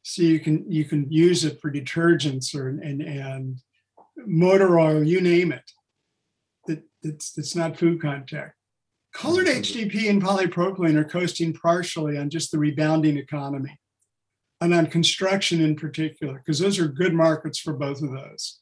So 0.03 0.23
you 0.23 0.39
can 0.39 0.71
you 0.71 0.85
can 0.85 1.11
use 1.11 1.45
it 1.45 1.61
for 1.61 1.73
detergents 1.73 2.55
or 2.55 2.69
and 2.69 3.03
and 3.03 3.59
motor 4.19 4.79
oil, 4.79 5.03
you 5.03 5.21
name 5.21 5.51
it. 5.51 5.71
That 6.67 6.83
that's 7.03 7.33
that's 7.33 7.57
not 7.57 7.79
food 7.79 8.01
contact. 8.01 8.56
Colored 9.17 9.47
HDPE 9.47 10.11
and 10.11 10.23
polypropylene 10.23 10.95
are 10.95 11.05
coasting 11.05 11.55
partially 11.55 12.19
on 12.19 12.29
just 12.29 12.53
the 12.53 12.59
rebounding 12.59 13.17
economy 13.17 13.81
and 14.61 14.75
on 14.75 14.89
construction 14.89 15.63
in 15.63 15.75
particular, 15.75 16.35
because 16.35 16.59
those 16.59 16.79
are 16.79 16.87
good 16.87 17.15
markets 17.15 17.59
for 17.59 17.73
both 17.73 18.03
of 18.03 18.11
those. 18.11 18.61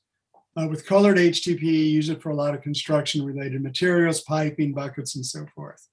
Uh, 0.56 0.68
with 0.68 0.86
colored 0.86 1.16
HDPE, 1.16 1.90
use 1.90 2.08
it 2.08 2.22
for 2.22 2.30
a 2.30 2.36
lot 2.36 2.54
of 2.54 2.62
construction 2.62 3.24
related 3.24 3.64
materials, 3.64 4.20
piping, 4.20 4.72
buckets, 4.72 5.16
and 5.16 5.26
so 5.26 5.44
forth. 5.56 5.88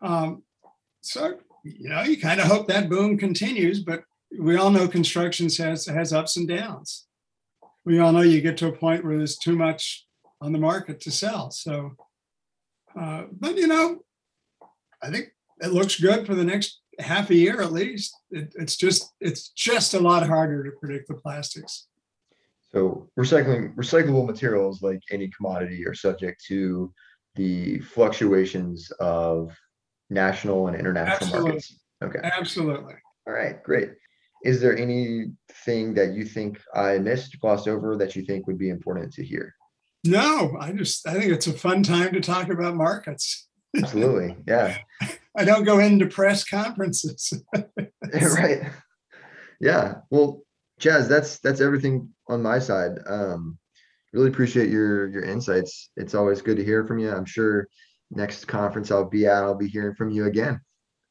Um, 0.00 0.44
so, 1.00 1.38
you 1.64 1.88
know, 1.88 2.02
you 2.02 2.20
kind 2.20 2.38
of 2.38 2.46
hope 2.46 2.68
that 2.68 2.88
boom 2.88 3.18
continues, 3.18 3.82
but 3.82 4.04
we 4.38 4.56
all 4.56 4.70
know 4.70 4.86
construction 4.86 5.48
has, 5.58 5.86
has 5.86 6.12
ups 6.12 6.36
and 6.36 6.46
downs. 6.46 7.06
We 7.84 7.98
all 7.98 8.12
know 8.12 8.20
you 8.20 8.42
get 8.42 8.56
to 8.58 8.68
a 8.68 8.76
point 8.76 9.04
where 9.04 9.18
there's 9.18 9.38
too 9.38 9.56
much 9.56 10.06
on 10.40 10.52
the 10.52 10.60
market 10.60 11.00
to 11.00 11.10
sell. 11.10 11.50
So, 11.50 11.96
uh, 12.98 13.24
but 13.32 13.56
you 13.56 13.66
know, 13.66 14.00
I 15.02 15.10
think 15.10 15.28
it 15.60 15.72
looks 15.72 16.00
good 16.00 16.26
for 16.26 16.34
the 16.34 16.44
next 16.44 16.80
half 16.98 17.30
a 17.30 17.34
year 17.34 17.60
at 17.60 17.72
least. 17.72 18.14
It, 18.30 18.54
it's 18.58 18.76
just 18.76 19.12
it's 19.20 19.48
just 19.50 19.94
a 19.94 20.00
lot 20.00 20.26
harder 20.26 20.64
to 20.64 20.70
predict 20.72 21.08
the 21.08 21.14
plastics. 21.14 21.88
So 22.72 23.08
recycling 23.18 23.74
recyclable 23.74 24.26
materials, 24.26 24.82
like 24.82 25.00
any 25.10 25.28
commodity, 25.28 25.86
are 25.86 25.94
subject 25.94 26.42
to 26.48 26.92
the 27.34 27.80
fluctuations 27.80 28.90
of 28.92 29.54
national 30.10 30.68
and 30.68 30.76
international 30.76 31.16
Absolutely. 31.16 31.50
markets. 31.50 31.80
Okay. 32.02 32.18
Absolutely. 32.22 32.94
All 33.26 33.32
right, 33.32 33.62
great. 33.62 33.90
Is 34.44 34.60
there 34.60 34.76
anything 34.76 35.94
that 35.94 36.14
you 36.14 36.24
think 36.24 36.60
I 36.74 36.98
missed, 36.98 37.38
glossed 37.40 37.68
over, 37.68 37.96
that 37.96 38.16
you 38.16 38.24
think 38.24 38.46
would 38.46 38.58
be 38.58 38.70
important 38.70 39.12
to 39.14 39.24
hear? 39.24 39.54
No, 40.04 40.56
I 40.58 40.72
just 40.72 41.06
I 41.06 41.12
think 41.14 41.32
it's 41.32 41.46
a 41.46 41.52
fun 41.52 41.82
time 41.82 42.12
to 42.12 42.20
talk 42.20 42.48
about 42.48 42.74
markets. 42.74 43.48
Absolutely. 43.76 44.36
Yeah. 44.46 44.76
I 45.36 45.44
don't 45.44 45.64
go 45.64 45.78
into 45.78 46.06
press 46.06 46.44
conferences. 46.44 47.32
right. 48.12 48.62
Yeah. 49.60 49.94
Well, 50.10 50.42
Chaz, 50.80 51.08
that's 51.08 51.38
that's 51.38 51.60
everything 51.60 52.10
on 52.28 52.42
my 52.42 52.58
side. 52.58 52.98
Um, 53.06 53.58
really 54.12 54.28
appreciate 54.28 54.68
your 54.68 55.08
your 55.08 55.24
insights. 55.24 55.90
It's 55.96 56.14
always 56.14 56.42
good 56.42 56.56
to 56.56 56.64
hear 56.64 56.84
from 56.84 56.98
you. 56.98 57.10
I'm 57.10 57.24
sure 57.24 57.68
next 58.10 58.46
conference 58.46 58.90
I'll 58.90 59.08
be 59.08 59.26
at, 59.26 59.42
I'll 59.42 59.54
be 59.54 59.68
hearing 59.68 59.94
from 59.94 60.10
you 60.10 60.26
again. 60.26 60.60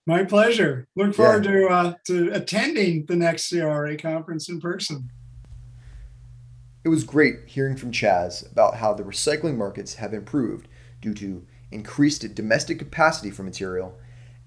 My 0.05 0.23
pleasure. 0.23 0.87
Look 0.95 1.15
forward 1.15 1.45
yeah. 1.45 1.51
to 1.51 1.67
uh, 1.67 1.93
to 2.07 2.31
attending 2.33 3.05
the 3.07 3.15
next 3.15 3.49
CRA 3.49 3.97
conference 3.97 4.49
in 4.49 4.59
person. 4.59 5.09
It 6.83 6.89
was 6.89 7.03
great 7.03 7.41
hearing 7.45 7.75
from 7.75 7.91
Chaz 7.91 8.49
about 8.51 8.77
how 8.77 8.93
the 8.93 9.03
recycling 9.03 9.55
markets 9.55 9.95
have 9.95 10.13
improved 10.13 10.67
due 10.99 11.13
to 11.15 11.45
increased 11.69 12.33
domestic 12.33 12.79
capacity 12.79 13.29
for 13.29 13.43
material 13.43 13.99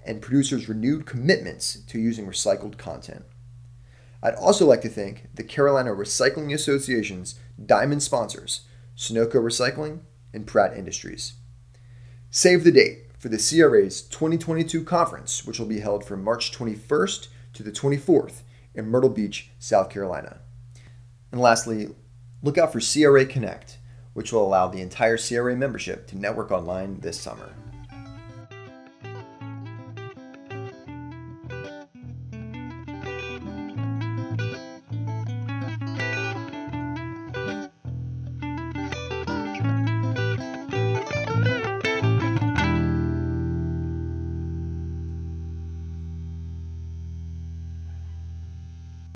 and 0.05 0.21
producers' 0.21 0.69
renewed 0.69 1.07
commitments 1.07 1.81
to 1.87 1.99
using 1.99 2.27
recycled 2.27 2.77
content. 2.77 3.25
I'd 4.21 4.35
also 4.35 4.67
like 4.67 4.81
to 4.83 4.89
thank 4.89 5.29
the 5.35 5.45
Carolina 5.45 5.91
Recycling 5.91 6.53
Association's 6.53 7.39
diamond 7.65 8.03
sponsors, 8.03 8.63
Sonoco 8.97 9.35
Recycling 9.35 10.01
and 10.33 10.47
Pratt 10.47 10.77
Industries. 10.77 11.35
Save 12.31 12.65
the 12.65 12.73
date 12.73 13.11
for 13.17 13.29
the 13.29 13.39
CRA's 13.39 14.03
2022 14.03 14.83
conference, 14.83 15.47
which 15.47 15.61
will 15.61 15.67
be 15.67 15.81
held 15.81 16.05
from 16.05 16.25
March 16.25 16.51
21st 16.53 17.29
to 17.53 17.63
the 17.63 17.71
24th 17.71 18.43
in 18.75 18.89
Myrtle 18.89 19.11
Beach, 19.11 19.51
South 19.61 19.89
Carolina. 19.89 20.41
And 21.31 21.41
lastly, 21.41 21.95
look 22.45 22.59
out 22.59 22.73
for 22.73 22.81
CRA 22.81 23.25
Connect, 23.25 23.79
which 24.13 24.31
will 24.31 24.47
allow 24.47 24.69
the 24.69 24.83
entire 24.83 25.17
CRA 25.17 25.57
membership 25.57 26.07
to 26.09 26.19
network 26.19 26.53
online 26.53 27.01
this 27.01 27.19
summer. 27.19 27.55